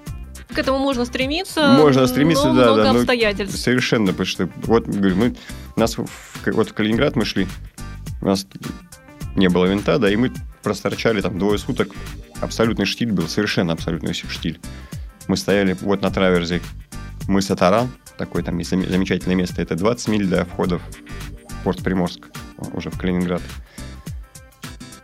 К 0.54 0.58
этому 0.58 0.78
можно 0.78 1.04
стремиться. 1.04 1.72
Можно 1.72 2.06
стремиться, 2.06 2.48
но 2.48 2.54
да, 2.54 2.64
много 2.66 2.82
да, 2.82 2.90
обстоятельств. 2.90 3.58
Совершенно, 3.58 4.08
потому 4.08 4.26
что 4.26 4.48
вот 4.64 4.86
говорю, 4.86 5.16
мы 5.16 5.36
нас 5.76 5.96
в, 5.96 6.06
вот 6.46 6.70
в 6.70 6.74
Калининград 6.74 7.16
мы 7.16 7.24
шли, 7.24 7.46
у 8.20 8.26
нас 8.26 8.46
не 9.34 9.48
было 9.48 9.64
винта, 9.64 9.98
да, 9.98 10.10
и 10.10 10.16
мы 10.16 10.30
просторчали 10.62 11.20
там 11.20 11.38
двое 11.38 11.58
суток. 11.58 11.88
Абсолютный 12.40 12.84
штиль 12.84 13.12
был, 13.12 13.28
совершенно 13.28 13.72
абсолютный 13.72 14.12
штиль. 14.12 14.60
Мы 15.28 15.36
стояли 15.36 15.76
вот 15.80 16.02
на 16.02 16.10
траверзе 16.10 16.60
мыса 17.28 17.56
Таран, 17.56 17.90
такое 18.18 18.42
там 18.42 18.58
есть 18.58 18.70
замечательное 18.70 19.36
место, 19.36 19.62
это 19.62 19.74
20 19.74 20.08
миль 20.08 20.26
до 20.26 20.44
входа 20.44 20.78
в 20.78 21.64
порт 21.64 21.82
Приморск, 21.82 22.28
уже 22.74 22.90
в 22.90 22.98
Калининград. 22.98 23.42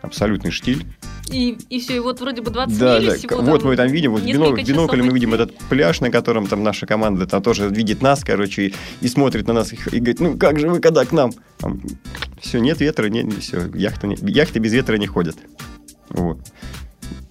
Абсолютный 0.03 0.51
штиль. 0.51 0.87
И, 1.31 1.59
и 1.69 1.81
все, 1.81 1.97
и 1.97 1.99
вот 1.99 2.21
вроде 2.21 2.41
бы 2.41 2.51
20 2.51 2.79
Да, 2.79 2.99
миль, 2.99 3.09
да. 3.11 3.17
всего 3.17 3.43
Вот 3.43 3.61
там 3.61 3.71
мы 3.71 3.77
там 3.77 3.89
видим, 3.89 4.13
вот 4.13 4.23
в 4.23 4.25
несколько 4.25 4.61
бино- 4.61 4.65
в 4.65 4.69
бинокле 4.69 5.03
мы 5.03 5.13
видим 5.13 5.35
этот 5.35 5.55
пляж, 5.69 6.01
на 6.01 6.11
котором 6.11 6.47
там 6.47 6.63
наша 6.63 6.87
команда 6.87 7.27
там 7.27 7.43
тоже 7.43 7.69
видит 7.69 8.01
нас, 8.01 8.23
короче, 8.25 8.69
и, 8.69 8.75
и 9.03 9.09
смотрит 9.09 9.47
на 9.47 9.53
нас 9.55 9.73
и, 9.73 9.77
и 9.93 9.99
говорит, 9.99 10.21
ну 10.21 10.39
как 10.39 10.59
же 10.59 10.69
вы 10.69 10.81
когда 10.81 11.05
к 11.05 11.13
нам? 11.13 11.33
все, 12.41 12.61
нет 12.61 12.81
ветра, 12.81 13.09
нет, 13.09 13.33
все, 13.43 13.67
яхта 13.75 14.07
не- 14.07 14.17
яхты 14.31 14.59
без 14.61 14.73
ветра 14.73 14.97
не 14.97 15.07
ходят. 15.07 15.37
Вот. 16.11 16.41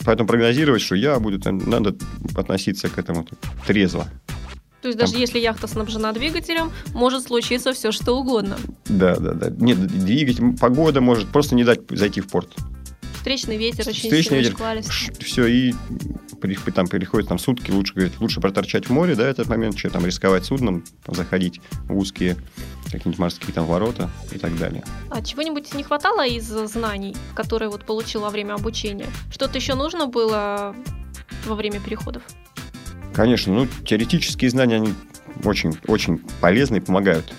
Поэтому 0.06 0.28
прогнозировать, 0.28 0.82
что 0.82 0.96
я 0.96 1.20
буду 1.20 1.40
там, 1.40 1.58
надо 1.70 1.96
относиться 2.36 2.90
к 2.90 2.98
этому 2.98 3.28
трезво. 3.66 4.08
То 4.82 4.90
есть 4.90 5.00
там- 5.00 5.08
даже 5.08 5.20
если 5.20 5.40
яхта 5.40 5.68
снабжена 5.68 6.12
двигателем, 6.14 6.72
может 6.94 7.24
случиться 7.24 7.74
все 7.74 7.92
что 7.92 8.14
угодно. 8.18 8.58
Да, 8.86 9.16
да, 9.16 9.34
да. 9.34 9.50
Нет, 9.50 9.86
двигатель, 9.88 10.58
погода 10.58 11.02
может 11.02 11.28
просто 11.30 11.56
не 11.56 11.64
дать 11.64 11.82
зайти 11.90 12.22
в 12.22 12.28
порт. 12.28 12.54
Встречный 13.16 13.58
ветер, 13.58 13.86
очень 13.88 14.04
Встречный 14.04 14.40
ветер. 14.40 14.56
Все, 15.20 15.48
и 15.48 15.74
там 16.74 16.88
переходит 16.88 17.28
там 17.28 17.40
сутки, 17.40 17.72
лучше, 17.72 17.94
говорит, 17.94 18.14
лучше 18.20 18.40
проторчать 18.40 18.88
в 18.88 18.92
море, 18.92 19.16
да, 19.16 19.28
этот 19.28 19.48
момент, 19.48 19.78
что 19.78 19.90
там 19.90 20.06
рисковать 20.06 20.46
судном, 20.46 20.84
там, 21.04 21.16
заходить 21.16 21.60
в 21.90 21.98
узкие 21.98 22.38
какие-нибудь 22.86 23.18
морские 23.20 23.54
там 23.54 23.66
ворота 23.66 24.10
и 24.32 24.38
так 24.38 24.58
далее. 24.58 24.84
А 25.10 25.22
чего-нибудь 25.22 25.74
не 25.74 25.84
хватало 25.84 26.26
из 26.26 26.46
знаний, 26.46 27.18
которые 27.36 27.70
вот 27.70 27.86
получил 27.86 28.22
во 28.22 28.30
время 28.30 28.54
обучения? 28.54 29.08
Что-то 29.30 29.58
еще 29.58 29.76
нужно 29.76 30.08
было 30.08 30.74
во 31.46 31.56
время 31.56 31.82
переходов? 31.82 32.24
Конечно, 33.18 33.52
ну, 33.52 33.68
теоретические 33.84 34.52
знания, 34.52 34.76
они 34.76 34.94
очень, 35.44 35.76
очень 35.88 36.20
полезны 36.40 36.76
и 36.76 36.80
помогают. 36.80 37.34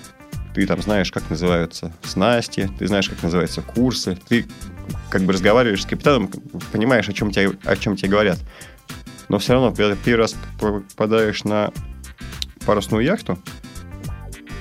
Ты 0.52 0.66
там 0.66 0.82
знаешь, 0.82 1.12
как 1.12 1.30
называются 1.30 1.92
снасти, 2.02 2.68
ты 2.80 2.88
знаешь, 2.88 3.08
как 3.08 3.22
называются 3.22 3.62
курсы, 3.62 4.18
ты 4.28 4.44
как 5.08 5.22
бы 5.22 5.32
разговариваешь 5.32 5.82
с 5.82 5.86
капитаном, 5.86 6.30
понимаешь, 6.72 7.08
о 7.08 7.12
чем 7.12 7.30
тебе, 7.30 7.52
о 7.64 7.76
чем 7.76 7.94
тебе 7.94 8.08
говорят. 8.08 8.40
Но 9.28 9.38
все 9.38 9.52
равно, 9.52 9.72
когда 9.72 9.94
первый 9.94 10.22
раз 10.22 10.34
попадаешь 10.58 11.44
на 11.44 11.70
парусную 12.66 13.04
яхту, 13.04 13.38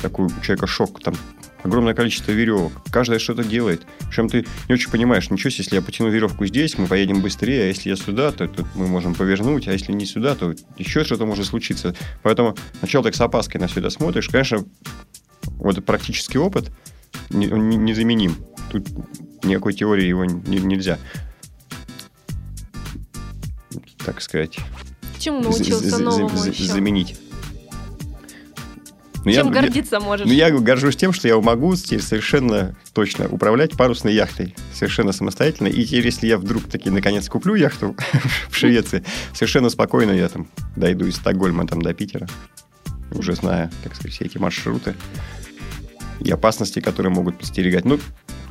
такую 0.04 0.30
у 0.30 0.42
человека 0.44 0.68
шок, 0.68 1.02
там 1.02 1.16
огромное 1.64 1.94
количество 1.94 2.32
веревок, 2.32 2.72
каждая 2.92 3.20
что-то 3.20 3.44
делает. 3.44 3.86
Причем 4.10 4.30
ты 4.30 4.46
не 4.68 4.74
очень 4.74 4.90
понимаешь, 4.90 5.30
ничего 5.30 5.52
если 5.56 5.76
я 5.76 5.82
потяну 5.82 6.10
веревку 6.10 6.46
здесь, 6.46 6.78
мы 6.78 6.88
поедем 6.88 7.22
быстрее, 7.22 7.64
а 7.64 7.68
если 7.68 7.90
я 7.90 7.96
сюда, 7.96 8.32
то, 8.32 8.48
то 8.48 8.66
мы 8.76 8.88
можем 8.88 9.16
повернуть, 9.16 9.68
а 9.68 9.74
если 9.74 9.92
не 9.92 10.06
сюда, 10.06 10.36
то 10.36 10.54
еще 10.78 11.04
что-то 11.04 11.26
может 11.26 11.46
случиться. 11.46 11.96
Поэтому 12.24 12.56
сначала 12.80 13.06
так 13.06 13.16
с 13.16 13.22
опаской 13.22 13.60
на 13.60 13.68
все 13.68 13.80
это 13.80 13.90
смотришь. 13.90 14.30
Конечно, 14.30 14.66
вот 15.44 15.84
практический 15.86 16.38
опыт 16.38 16.72
незаменим. 17.30 18.36
Тут 18.72 18.88
никакой 19.44 19.74
теории 19.74 20.06
его 20.06 20.26
не, 20.26 20.60
нельзя, 20.60 21.00
так 24.06 24.22
сказать, 24.22 24.58
Чему 25.20 25.42
научился 25.42 25.98
новому 25.98 26.30
еще? 26.46 26.64
заменить. 26.64 27.18
Но 29.28 29.34
ну, 29.34 29.40
Чем 29.40 29.48
я, 29.48 29.62
гордиться 29.62 29.96
я, 29.98 30.00
можешь? 30.00 30.26
Ну, 30.26 30.32
я 30.32 30.50
горжусь 30.52 30.96
тем, 30.96 31.12
что 31.12 31.28
я 31.28 31.38
могу 31.38 31.76
теперь 31.76 32.02
совершенно 32.02 32.78
точно 32.94 33.28
управлять 33.28 33.76
парусной 33.76 34.14
яхтой. 34.14 34.56
Совершенно 34.74 35.12
самостоятельно. 35.12 35.68
И 35.68 35.84
теперь, 35.84 36.06
если 36.06 36.28
я 36.28 36.38
вдруг 36.38 36.64
таки 36.64 36.90
наконец 36.90 37.28
куплю 37.28 37.56
яхту 37.56 37.94
в 38.50 38.56
Швеции, 38.56 39.04
совершенно 39.34 39.70
спокойно 39.70 40.12
я 40.12 40.30
там 40.30 40.48
дойду 40.78 41.06
из 41.06 41.18
Стокгольма 41.18 41.68
там, 41.68 41.82
до 41.82 41.94
Питера, 41.94 42.30
уже 43.12 43.36
зная, 43.36 43.70
так 43.84 43.96
сказать, 43.96 44.14
все 44.14 44.24
эти 44.24 44.38
маршруты 44.38 44.96
и 46.22 46.32
опасности, 46.32 46.80
которые 46.80 47.12
могут 47.12 47.38
подстерегать. 47.38 47.84
Ну, 47.84 48.00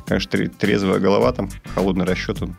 конечно, 0.05 0.47
трезвая 0.47 0.99
голова, 0.99 1.33
там, 1.33 1.49
холодный 1.73 2.05
расчет, 2.05 2.39
он 2.43 2.55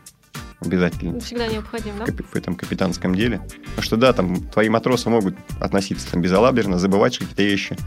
обязательно. 0.59 1.19
Всегда 1.19 1.47
необходим, 1.47 1.93
да? 1.97 2.05
В 2.05 2.35
этом 2.35 2.55
капитанском 2.55 3.15
деле. 3.15 3.39
Потому 3.39 3.81
что, 3.81 3.97
да, 3.97 4.13
там 4.13 4.43
твои 4.49 4.69
матросы 4.69 5.09
могут 5.09 5.35
относиться 5.59 6.11
там, 6.11 6.21
безалаберно, 6.21 6.79
забывать 6.79 7.17
какие-то 7.17 7.43
вещи, 7.43 7.77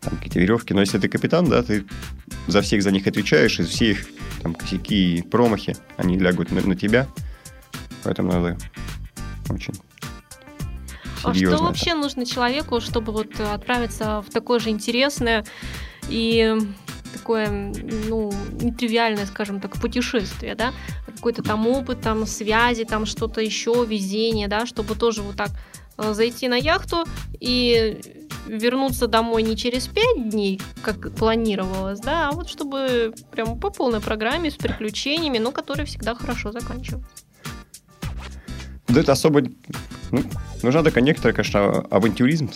там 0.00 0.16
какие-то 0.16 0.40
веревки. 0.40 0.74
Но 0.74 0.80
если 0.80 0.98
ты 0.98 1.08
капитан, 1.08 1.46
да, 1.46 1.62
ты 1.62 1.84
за 2.46 2.60
всех 2.62 2.82
за 2.82 2.90
них 2.90 3.06
отвечаешь, 3.06 3.58
и 3.60 3.64
все 3.64 3.90
их 3.90 4.06
там 4.42 4.54
косяки 4.54 5.16
и 5.16 5.22
промахи, 5.22 5.76
они 5.96 6.18
лягут 6.18 6.50
на, 6.50 6.60
на 6.60 6.76
тебя. 6.76 7.08
Поэтому 8.04 8.32
надо 8.32 8.56
очень 9.50 9.74
а 11.24 11.34
что 11.34 11.58
вообще 11.58 11.94
нужно 11.94 12.24
человеку, 12.24 12.80
чтобы 12.80 13.12
вот 13.12 13.38
отправиться 13.40 14.22
в 14.22 14.30
такое 14.30 14.60
же 14.60 14.70
интересное 14.70 15.44
и 16.08 16.56
такое, 17.12 17.48
ну, 17.48 18.32
нетривиальное, 18.60 19.26
скажем 19.26 19.60
так, 19.60 19.80
путешествие, 19.80 20.54
да, 20.54 20.72
какой-то 21.18 21.42
там 21.42 21.66
опыт, 21.66 22.00
там 22.00 22.26
связи, 22.26 22.84
там 22.84 23.04
что-то 23.04 23.40
еще, 23.40 23.84
везение, 23.84 24.48
да, 24.48 24.66
чтобы 24.66 24.94
тоже 24.94 25.22
вот 25.22 25.36
так 25.36 25.50
э, 25.98 26.14
зайти 26.14 26.48
на 26.48 26.54
яхту 26.54 27.04
и 27.40 28.00
вернуться 28.46 29.08
домой 29.08 29.42
не 29.42 29.56
через 29.56 29.88
пять 29.88 30.30
дней, 30.30 30.60
как 30.82 31.12
планировалось, 31.12 32.00
да, 32.00 32.28
а 32.28 32.32
вот 32.32 32.48
чтобы 32.48 33.12
прям 33.32 33.58
по 33.58 33.70
полной 33.70 34.00
программе 34.00 34.50
с 34.50 34.54
приключениями, 34.54 35.38
но 35.38 35.50
которые 35.50 35.86
всегда 35.86 36.14
хорошо 36.14 36.52
заканчиваются. 36.52 37.10
Да 38.86 39.00
это 39.00 39.12
особо... 39.12 39.42
Ну, 40.10 40.22
нужна 40.62 40.82
такая 40.82 41.04
некоторая, 41.04 41.34
конечно, 41.34 41.80
авантюризм 41.90 42.50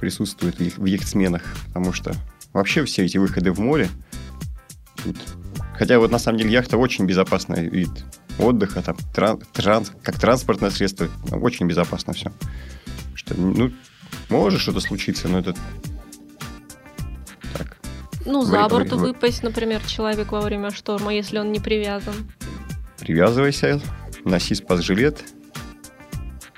присутствует 0.00 0.58
в 0.58 0.84
их, 0.86 1.06
сменах, 1.06 1.42
потому 1.66 1.92
что 1.92 2.14
вообще 2.52 2.84
все 2.84 3.04
эти 3.04 3.18
выходы 3.18 3.52
в 3.52 3.60
море, 3.60 3.88
тут, 5.04 5.16
хотя 5.78 5.98
вот 5.98 6.10
на 6.10 6.18
самом 6.18 6.38
деле 6.38 6.50
яхта 6.50 6.76
очень 6.76 7.06
безопасный 7.06 7.68
вид 7.68 7.90
отдыха, 8.38 8.82
там, 8.82 8.96
тран, 9.14 9.40
транс, 9.52 9.92
как 10.02 10.18
транспортное 10.18 10.70
средство, 10.70 11.08
очень 11.30 11.66
безопасно 11.66 12.12
все. 12.12 12.32
Что, 13.14 13.34
ну, 13.34 13.72
может 14.28 14.60
что-то 14.60 14.80
случиться, 14.80 15.28
но 15.28 15.38
это 15.38 15.54
так. 17.56 17.78
Ну, 18.26 18.42
за 18.42 18.68
борт 18.68 18.92
выпасть, 18.92 19.42
например, 19.42 19.80
человек 19.86 20.32
во 20.32 20.40
время 20.40 20.70
шторма, 20.70 21.14
если 21.14 21.38
он 21.38 21.52
не 21.52 21.60
привязан. 21.60 22.14
Привязывайся, 22.98 23.80
носи 24.24 24.54
спас-жилет, 24.54 25.24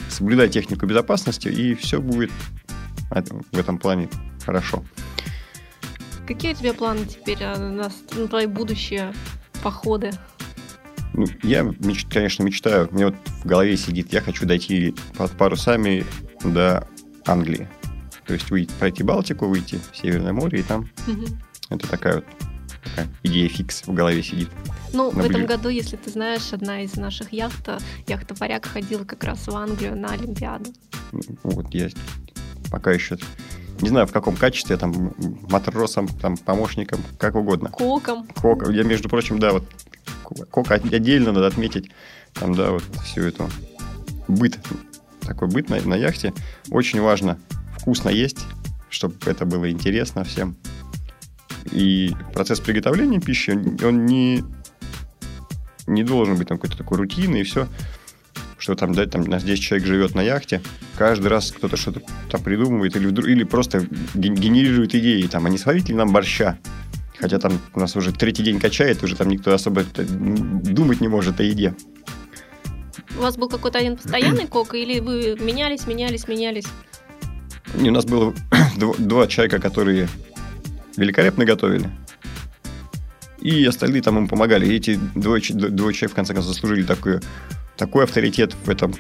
соблюдай 0.09 0.49
технику 0.49 0.87
безопасности, 0.87 1.49
и 1.49 1.75
все 1.75 2.01
будет 2.01 2.31
в 3.11 3.59
этом 3.59 3.79
плане 3.79 4.09
хорошо. 4.45 4.85
Какие 6.31 6.53
у 6.53 6.55
тебя 6.55 6.75
планы 6.75 7.07
теперь 7.07 7.43
а, 7.43 7.59
на, 7.59 7.91
на 8.17 8.29
твои 8.29 8.47
будущие 8.47 9.13
походы? 9.65 10.13
Ну, 11.13 11.27
я, 11.43 11.69
конечно, 12.09 12.45
мечтаю. 12.45 12.89
Мне 12.93 13.07
вот 13.07 13.17
в 13.43 13.47
голове 13.47 13.77
сидит, 13.77 14.13
я 14.13 14.21
хочу 14.21 14.47
дойти 14.47 14.95
под 15.19 15.33
парусами 15.33 16.07
до 16.45 16.87
Англии. 17.27 17.69
То 18.29 18.35
есть 18.35 18.49
выйти, 18.49 18.71
пройти 18.79 19.03
Балтику, 19.03 19.49
выйти 19.49 19.81
в 19.91 19.97
Северное 19.97 20.33
море, 20.33 20.61
и 20.61 20.63
там 20.63 20.89
угу. 21.09 21.27
это 21.69 21.89
такая 21.89 22.15
вот 22.15 22.25
такая 22.85 23.09
идея 23.25 23.49
фикс 23.49 23.83
в 23.89 23.93
голове 23.93 24.23
сидит. 24.23 24.51
Ну, 24.93 25.11
в 25.11 25.19
этом 25.19 25.47
году, 25.47 25.69
если 25.69 25.97
ты 25.97 26.11
знаешь, 26.11 26.53
одна 26.53 26.83
из 26.83 26.95
наших 26.95 27.33
яхт, 27.33 27.69
яхта 28.07 28.35
«Варяг» 28.37 28.67
ходила 28.67 29.03
как 29.03 29.25
раз 29.25 29.49
в 29.49 29.57
Англию 29.57 29.97
на 29.97 30.13
Олимпиаду. 30.13 30.73
Вот 31.43 31.75
я 31.75 31.89
пока 32.71 32.93
еще 32.93 33.19
не 33.81 33.89
знаю, 33.89 34.07
в 34.07 34.13
каком 34.13 34.37
качестве, 34.37 34.77
там, 34.77 35.15
матросом, 35.49 36.09
там, 36.09 36.37
помощником, 36.37 37.01
как 37.19 37.35
угодно. 37.35 37.71
Коком. 37.71 38.27
Коком. 38.29 38.73
Я, 38.73 38.85
между 38.85 39.09
прочим, 39.09 39.39
да, 39.39 39.53
вот 39.53 39.65
кок 40.51 40.71
отдельно 40.71 41.33
надо 41.33 41.47
отметить, 41.47 41.91
там, 42.35 42.55
да, 42.55 42.71
вот 42.71 42.85
всю 43.05 43.23
эту 43.23 43.49
быт, 44.29 44.59
такой 45.21 45.49
быт 45.49 45.69
на, 45.69 45.81
на 45.81 45.95
яхте. 45.95 46.33
Очень 46.71 47.01
важно 47.01 47.39
вкусно 47.79 48.09
есть, 48.09 48.41
чтобы 48.89 49.17
это 49.27 49.45
было 49.45 49.71
интересно 49.71 50.25
всем. 50.25 50.57
И 51.73 52.15
процесс 52.33 52.61
приготовления 52.61 53.21
пищи, 53.21 53.51
он, 53.85 54.07
не, 54.07 54.45
не 55.87 56.05
должен 56.05 56.37
быть 56.37 56.49
там 56.49 56.59
какой-то 56.59 56.79
такой 56.79 56.99
рутинный 56.99 57.41
и 57.41 57.45
все 57.45 57.69
что 58.61 58.75
там, 58.75 58.95
да, 58.95 59.07
там 59.07 59.25
10 59.25 59.63
человек 59.63 59.87
живет 59.87 60.15
на 60.15 60.21
яхте, 60.21 60.61
каждый 60.97 61.29
раз 61.29 61.51
кто-то 61.51 61.77
что-то 61.77 62.03
там 62.31 62.43
придумывает 62.43 62.95
или, 62.97 63.09
или 63.31 63.45
просто 63.45 63.87
генерирует 64.15 64.95
идеи, 64.95 65.23
там, 65.27 65.47
а 65.47 65.51
не 65.51 65.59
сварить 65.59 65.89
ли 65.89 65.95
нам 65.95 66.13
борща? 66.13 66.59
Хотя 67.19 67.39
там 67.39 67.61
у 67.75 67.81
нас 67.81 67.97
уже 67.97 68.13
третий 68.13 68.43
день 68.43 68.61
качает, 68.61 69.03
уже 69.03 69.17
там 69.17 69.29
никто 69.29 69.53
особо 69.53 69.85
думать 69.85 71.01
не 71.01 71.09
может 71.09 71.41
о 71.41 71.43
еде. 71.43 71.75
У 73.17 73.21
вас 73.21 73.37
был 73.37 73.49
какой-то 73.49 73.79
один 73.79 73.97
постоянный 73.97 74.47
кок, 74.49 74.75
или 74.75 75.01
вы 75.01 75.37
менялись, 75.41 75.87
менялись, 75.87 76.29
менялись? 76.29 76.67
У 77.75 77.91
нас 77.91 78.05
было 78.05 78.35
два, 78.77 78.95
два 78.99 79.27
человека, 79.27 79.59
которые 79.59 80.09
великолепно 80.97 81.45
готовили. 81.45 81.91
И 83.41 83.65
остальные 83.65 84.03
там 84.03 84.19
им 84.19 84.29
помогали. 84.29 84.67
И 84.67 84.77
эти 84.77 84.99
двое, 85.15 85.43
двое 85.51 85.95
человек, 85.95 86.13
в 86.13 86.15
конце 86.15 86.35
концов, 86.35 86.53
заслужили 86.53 86.83
такую 86.83 87.23
такой 87.81 88.05
авторитет 88.05 88.55
в 88.65 88.69
этом 88.69 88.95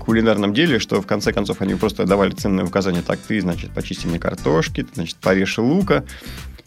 кулинарном 0.00 0.52
деле, 0.52 0.80
что 0.80 1.00
в 1.00 1.06
конце 1.06 1.32
концов 1.32 1.60
они 1.60 1.76
просто 1.76 2.04
давали 2.06 2.32
ценные 2.32 2.66
указания. 2.66 3.02
Так, 3.06 3.20
ты, 3.20 3.40
значит, 3.40 3.70
почисти 3.70 4.08
мне 4.08 4.18
картошки, 4.18 4.82
ты, 4.82 4.94
значит, 4.94 5.16
порежь 5.18 5.58
лука. 5.58 6.04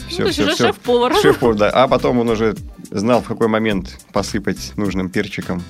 Все, 0.07 0.23
ну, 0.23 0.29
все, 0.29 0.47
все. 0.47 0.67
шеф-повар. 0.67 1.13
Шеф-повар, 1.21 1.55
да. 1.55 1.69
А 1.69 1.89
потом 1.89 2.19
он 2.19 2.29
уже 2.29 2.55
знал, 2.91 3.21
в 3.21 3.27
какой 3.27 3.49
момент 3.49 3.99
посыпать 4.13 4.71
нужным 4.77 5.09
перчиком 5.09 5.61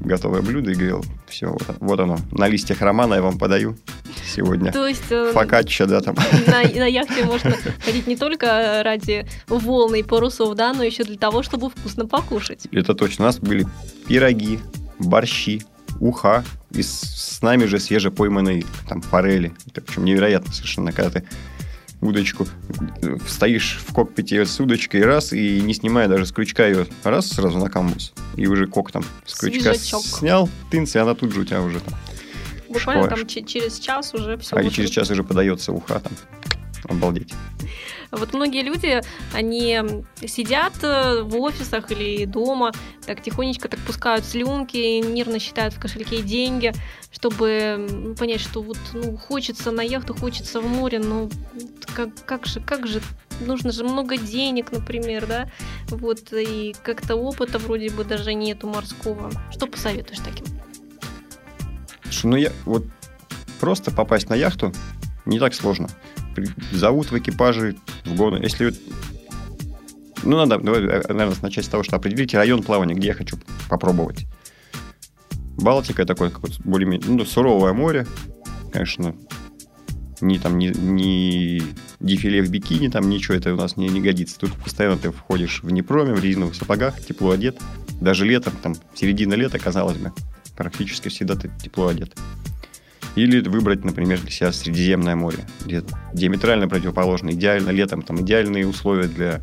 готовое 0.00 0.42
блюдо 0.42 0.72
и 0.72 0.74
говорил, 0.74 1.04
все, 1.28 1.46
вот, 1.46 1.62
вот 1.78 2.00
оно, 2.00 2.18
на 2.32 2.48
листьях 2.48 2.80
романа 2.80 3.14
я 3.14 3.22
вам 3.22 3.38
подаю 3.38 3.76
сегодня. 4.26 4.72
То 4.72 4.86
есть... 4.86 5.10
Э, 5.10 5.30
Фокаччо, 5.32 5.86
да, 5.86 6.00
там. 6.00 6.16
На, 6.46 6.62
на 6.62 6.86
яхте 6.86 7.24
можно 7.24 7.54
ходить 7.84 8.06
не 8.06 8.16
только 8.16 8.82
ради 8.84 9.26
волны 9.46 10.00
и 10.00 10.02
парусов, 10.02 10.54
да, 10.56 10.72
но 10.72 10.82
еще 10.82 11.04
для 11.04 11.16
того, 11.16 11.42
чтобы 11.42 11.70
вкусно 11.70 12.06
покушать. 12.06 12.66
Это 12.72 12.94
точно. 12.94 13.24
У 13.24 13.26
нас 13.28 13.38
были 13.38 13.66
пироги, 14.06 14.58
борщи, 15.02 15.62
уха 16.00 16.44
из 16.70 16.90
с 16.90 17.42
нами 17.42 17.66
же 17.66 17.78
свежепойманной 17.78 18.64
там 18.88 19.02
форели. 19.02 19.52
Это 19.66 19.80
причем 19.80 20.04
невероятно 20.04 20.52
совершенно, 20.52 20.92
когда 20.92 21.20
ты 21.20 21.28
удочку, 22.00 22.48
стоишь 23.28 23.78
в 23.86 23.94
кокпите 23.94 24.44
с 24.44 24.58
удочкой 24.58 25.02
раз, 25.02 25.32
и 25.32 25.60
не 25.60 25.72
снимая 25.72 26.08
даже 26.08 26.26
с 26.26 26.32
крючка 26.32 26.66
ее 26.66 26.86
раз 27.04 27.28
сразу 27.28 27.58
на 27.58 27.70
камбус, 27.70 28.12
и 28.36 28.46
уже 28.46 28.66
кок 28.66 28.90
там 28.90 29.04
с 29.24 29.34
крючка 29.34 29.74
Свежачок. 29.74 30.02
снял, 30.02 30.48
тынц, 30.70 30.96
и 30.96 30.98
она 30.98 31.14
тут 31.14 31.32
же 31.32 31.40
у 31.40 31.44
тебя 31.44 31.62
уже 31.62 31.78
там 31.80 31.94
Буквально 32.72 33.08
там 33.08 33.26
через 33.26 33.78
час 33.78 34.14
уже 34.14 34.38
все. 34.38 34.56
А 34.56 34.62
и 34.62 34.70
через 34.70 34.90
час 34.90 35.10
уже 35.10 35.22
подается 35.22 35.72
уха 35.72 36.00
там. 36.00 36.12
Обалдеть. 36.84 37.32
Вот 38.10 38.34
многие 38.34 38.62
люди, 38.62 39.00
они 39.32 39.80
сидят 40.26 40.74
э, 40.82 41.22
в 41.22 41.34
офисах 41.40 41.90
или 41.90 42.26
дома, 42.26 42.72
так 43.06 43.22
тихонечко 43.22 43.68
так 43.68 43.80
пускают 43.80 44.24
слюнки, 44.24 45.00
нервно 45.00 45.38
считают 45.38 45.74
в 45.74 45.80
кошельке 45.80 46.20
деньги, 46.20 46.72
чтобы 47.10 48.14
понять, 48.18 48.40
что 48.40 48.60
вот 48.60 48.76
ну, 48.92 49.16
хочется 49.16 49.70
на 49.70 49.80
яхту, 49.80 50.14
хочется 50.14 50.60
в 50.60 50.66
море, 50.66 50.98
но 50.98 51.30
как, 51.94 52.10
как 52.26 52.46
же, 52.46 52.60
как 52.60 52.86
же, 52.86 53.00
нужно 53.40 53.72
же 53.72 53.84
много 53.84 54.18
денег, 54.18 54.72
например, 54.72 55.26
да, 55.26 55.50
вот, 55.88 56.32
и 56.32 56.74
как-то 56.82 57.16
опыта 57.16 57.58
вроде 57.58 57.90
бы 57.90 58.04
даже 58.04 58.34
нету 58.34 58.68
морского. 58.68 59.30
Что 59.50 59.66
посоветуешь 59.66 60.20
таким? 60.20 60.46
Слушай, 62.04 62.26
ну 62.26 62.36
я 62.36 62.52
вот 62.66 62.84
просто 63.58 63.90
попасть 63.90 64.28
на 64.28 64.34
яхту 64.34 64.72
Не 65.24 65.38
так 65.38 65.54
сложно. 65.54 65.88
Зовут 66.72 67.10
в 67.10 67.18
экипаже 67.18 67.76
в 68.04 68.14
гоны. 68.14 68.38
Если 68.42 68.74
ну, 70.24 70.36
надо, 70.36 70.58
давай, 70.58 70.82
наверное, 70.82 71.34
начать 71.42 71.64
с 71.64 71.68
того, 71.68 71.82
что 71.82 71.96
определите 71.96 72.36
район 72.36 72.62
плавания, 72.62 72.94
где 72.94 73.08
я 73.08 73.14
хочу 73.14 73.36
попробовать. 73.68 74.26
Балтика 75.56 76.04
такое 76.04 76.30
как 76.30 76.42
более-менее 76.64 77.08
ну, 77.08 77.24
суровое 77.24 77.72
море, 77.72 78.06
конечно, 78.72 79.14
ни 80.20 80.38
там 80.38 80.58
ни, 80.58 80.68
ни 80.68 81.62
дефиле 82.00 82.42
в 82.42 82.50
бикини, 82.50 82.88
там 82.88 83.08
ничего 83.10 83.34
это 83.34 83.52
у 83.52 83.56
нас 83.56 83.76
не, 83.76 83.88
не 83.88 84.00
годится. 84.00 84.38
Тут 84.38 84.52
постоянно 84.54 84.96
ты 84.96 85.10
входишь 85.10 85.62
в 85.62 85.70
непроме, 85.70 86.14
в 86.14 86.22
резиновых 86.22 86.54
сапогах, 86.54 87.00
тепло 87.00 87.30
одет. 87.30 87.60
Даже 88.00 88.24
летом, 88.24 88.54
там, 88.62 88.74
середина 88.94 89.34
лета, 89.34 89.58
казалось 89.58 89.98
бы, 89.98 90.12
практически 90.56 91.08
всегда 91.08 91.34
ты 91.34 91.50
тепло 91.62 91.88
одет. 91.88 92.16
Или 93.14 93.46
выбрать, 93.46 93.84
например, 93.84 94.20
для 94.20 94.30
себя 94.30 94.52
Средиземное 94.52 95.16
море, 95.16 95.44
где 95.64 95.82
диаметрально 96.14 96.68
противоположно. 96.68 97.30
Идеально 97.30 97.70
летом, 97.70 98.02
там 98.02 98.20
идеальные 98.22 98.66
условия 98.66 99.06
для 99.08 99.42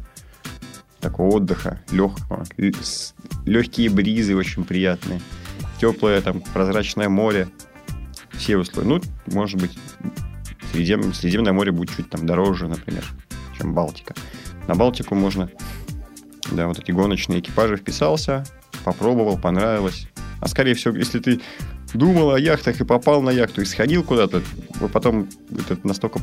такого 1.00 1.36
отдыха, 1.36 1.82
легкого. 1.92 2.44
Легкие 3.46 3.90
бризы 3.90 4.36
очень 4.36 4.64
приятные. 4.64 5.22
Теплое 5.80 6.22
там 6.22 6.42
прозрачное 6.42 7.10
море. 7.10 7.48
Все 8.32 8.58
условия. 8.58 8.88
Ну, 8.88 9.02
может 9.28 9.60
быть, 9.62 9.78
Средизем... 10.72 11.14
Средиземное 11.14 11.54
море 11.54 11.72
будет 11.72 11.96
чуть 11.96 12.10
там 12.10 12.26
дороже, 12.26 12.68
например, 12.68 13.06
чем 13.58 13.74
Балтика. 13.74 14.16
На 14.68 14.76
Балтику 14.76 15.16
можно, 15.16 15.50
да, 16.52 16.68
вот 16.68 16.80
эти 16.80 16.92
гоночные 16.92 17.40
экипажи 17.40 17.78
вписался, 17.78 18.46
попробовал, 18.84 19.38
понравилось. 19.38 20.08
А 20.42 20.48
скорее 20.48 20.74
всего, 20.74 20.96
если 20.96 21.20
ты 21.20 21.42
думал 21.94 22.32
о 22.32 22.40
яхтах 22.40 22.80
и 22.80 22.84
попал 22.84 23.22
на 23.22 23.30
яхту 23.30 23.62
и 23.62 23.66
сходил 23.66 24.04
куда-то, 24.04 24.42
потом 24.94 25.28
это 25.52 25.78
настолько 25.84 26.20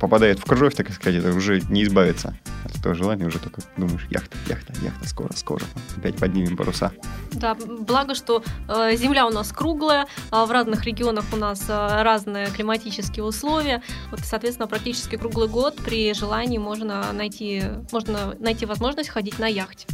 попадает 0.00 0.38
в 0.38 0.44
кровь, 0.44 0.74
так 0.74 0.92
сказать, 0.92 1.22
это 1.22 1.34
уже 1.34 1.60
не 1.68 1.84
избавиться 1.84 2.36
от 2.64 2.76
этого 2.76 2.94
желания, 2.94 3.26
уже 3.26 3.38
только 3.38 3.62
думаешь, 3.76 4.06
яхта, 4.10 4.36
яхта, 4.48 4.72
яхта, 4.82 5.08
скоро, 5.08 5.32
скоро, 5.34 5.64
опять 5.96 6.16
поднимем 6.16 6.56
паруса. 6.56 6.92
Да, 7.32 7.54
благо, 7.54 8.14
что 8.14 8.42
э, 8.68 8.96
земля 8.96 9.26
у 9.26 9.30
нас 9.30 9.52
круглая, 9.52 10.06
а 10.30 10.46
в 10.46 10.50
разных 10.50 10.84
регионах 10.84 11.24
у 11.32 11.36
нас 11.36 11.64
э, 11.68 12.02
разные 12.02 12.46
климатические 12.46 13.24
условия, 13.24 13.82
вот, 14.10 14.20
соответственно, 14.20 14.68
практически 14.68 15.16
круглый 15.16 15.48
год 15.48 15.76
при 15.76 16.14
желании 16.14 16.58
можно 16.58 17.12
найти, 17.12 17.62
можно 17.92 18.34
найти 18.38 18.66
возможность 18.66 19.10
ходить 19.10 19.38
на 19.38 19.46
яхте. 19.46 19.86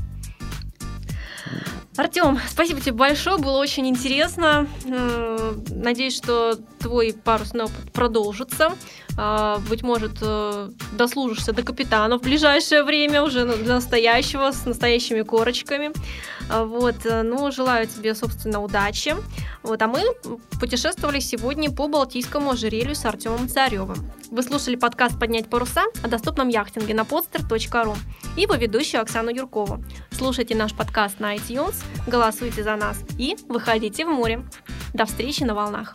Артем, 1.96 2.38
спасибо 2.48 2.80
тебе 2.80 2.92
большое, 2.92 3.36
было 3.38 3.58
очень 3.58 3.88
интересно. 3.88 4.66
Надеюсь, 5.70 6.16
что 6.16 6.56
твой 6.78 7.12
парусный 7.12 7.64
опыт 7.64 7.92
продолжится. 7.92 8.72
А, 9.16 9.58
быть 9.68 9.82
может, 9.82 10.18
э, 10.22 10.70
дослужишься 10.92 11.52
до 11.52 11.62
капитана 11.62 12.18
в 12.18 12.22
ближайшее 12.22 12.84
время, 12.84 13.22
уже 13.22 13.44
до 13.44 13.74
настоящего, 13.74 14.50
с 14.50 14.64
настоящими 14.64 15.22
корочками. 15.22 15.92
А, 16.48 16.64
вот, 16.64 17.04
э, 17.04 17.22
ну, 17.22 17.50
желаю 17.50 17.86
тебе, 17.86 18.14
собственно, 18.14 18.62
удачи. 18.62 19.14
Вот, 19.62 19.82
а 19.82 19.86
мы 19.86 20.00
путешествовали 20.58 21.20
сегодня 21.20 21.70
по 21.70 21.88
Балтийскому 21.88 22.50
ожерелью 22.52 22.94
с 22.94 23.04
Артемом 23.04 23.48
Царевым. 23.48 24.10
Вы 24.30 24.42
слушали 24.42 24.76
подкаст 24.76 25.18
«Поднять 25.18 25.50
паруса» 25.50 25.82
о 26.02 26.08
доступном 26.08 26.48
яхтинге 26.48 26.94
на 26.94 27.02
podster.ru 27.02 27.96
и 28.36 28.42
его 28.42 28.54
ведущую 28.54 29.02
Оксану 29.02 29.30
Юркову. 29.30 29.84
Слушайте 30.12 30.54
наш 30.54 30.72
подкаст 30.72 31.20
на 31.20 31.34
iTunes, 31.34 31.74
голосуйте 32.06 32.62
за 32.62 32.76
нас 32.76 32.98
и 33.18 33.36
выходите 33.48 34.04
в 34.04 34.08
море. 34.08 34.44
До 34.94 35.04
встречи 35.04 35.42
на 35.42 35.54
волнах. 35.54 35.94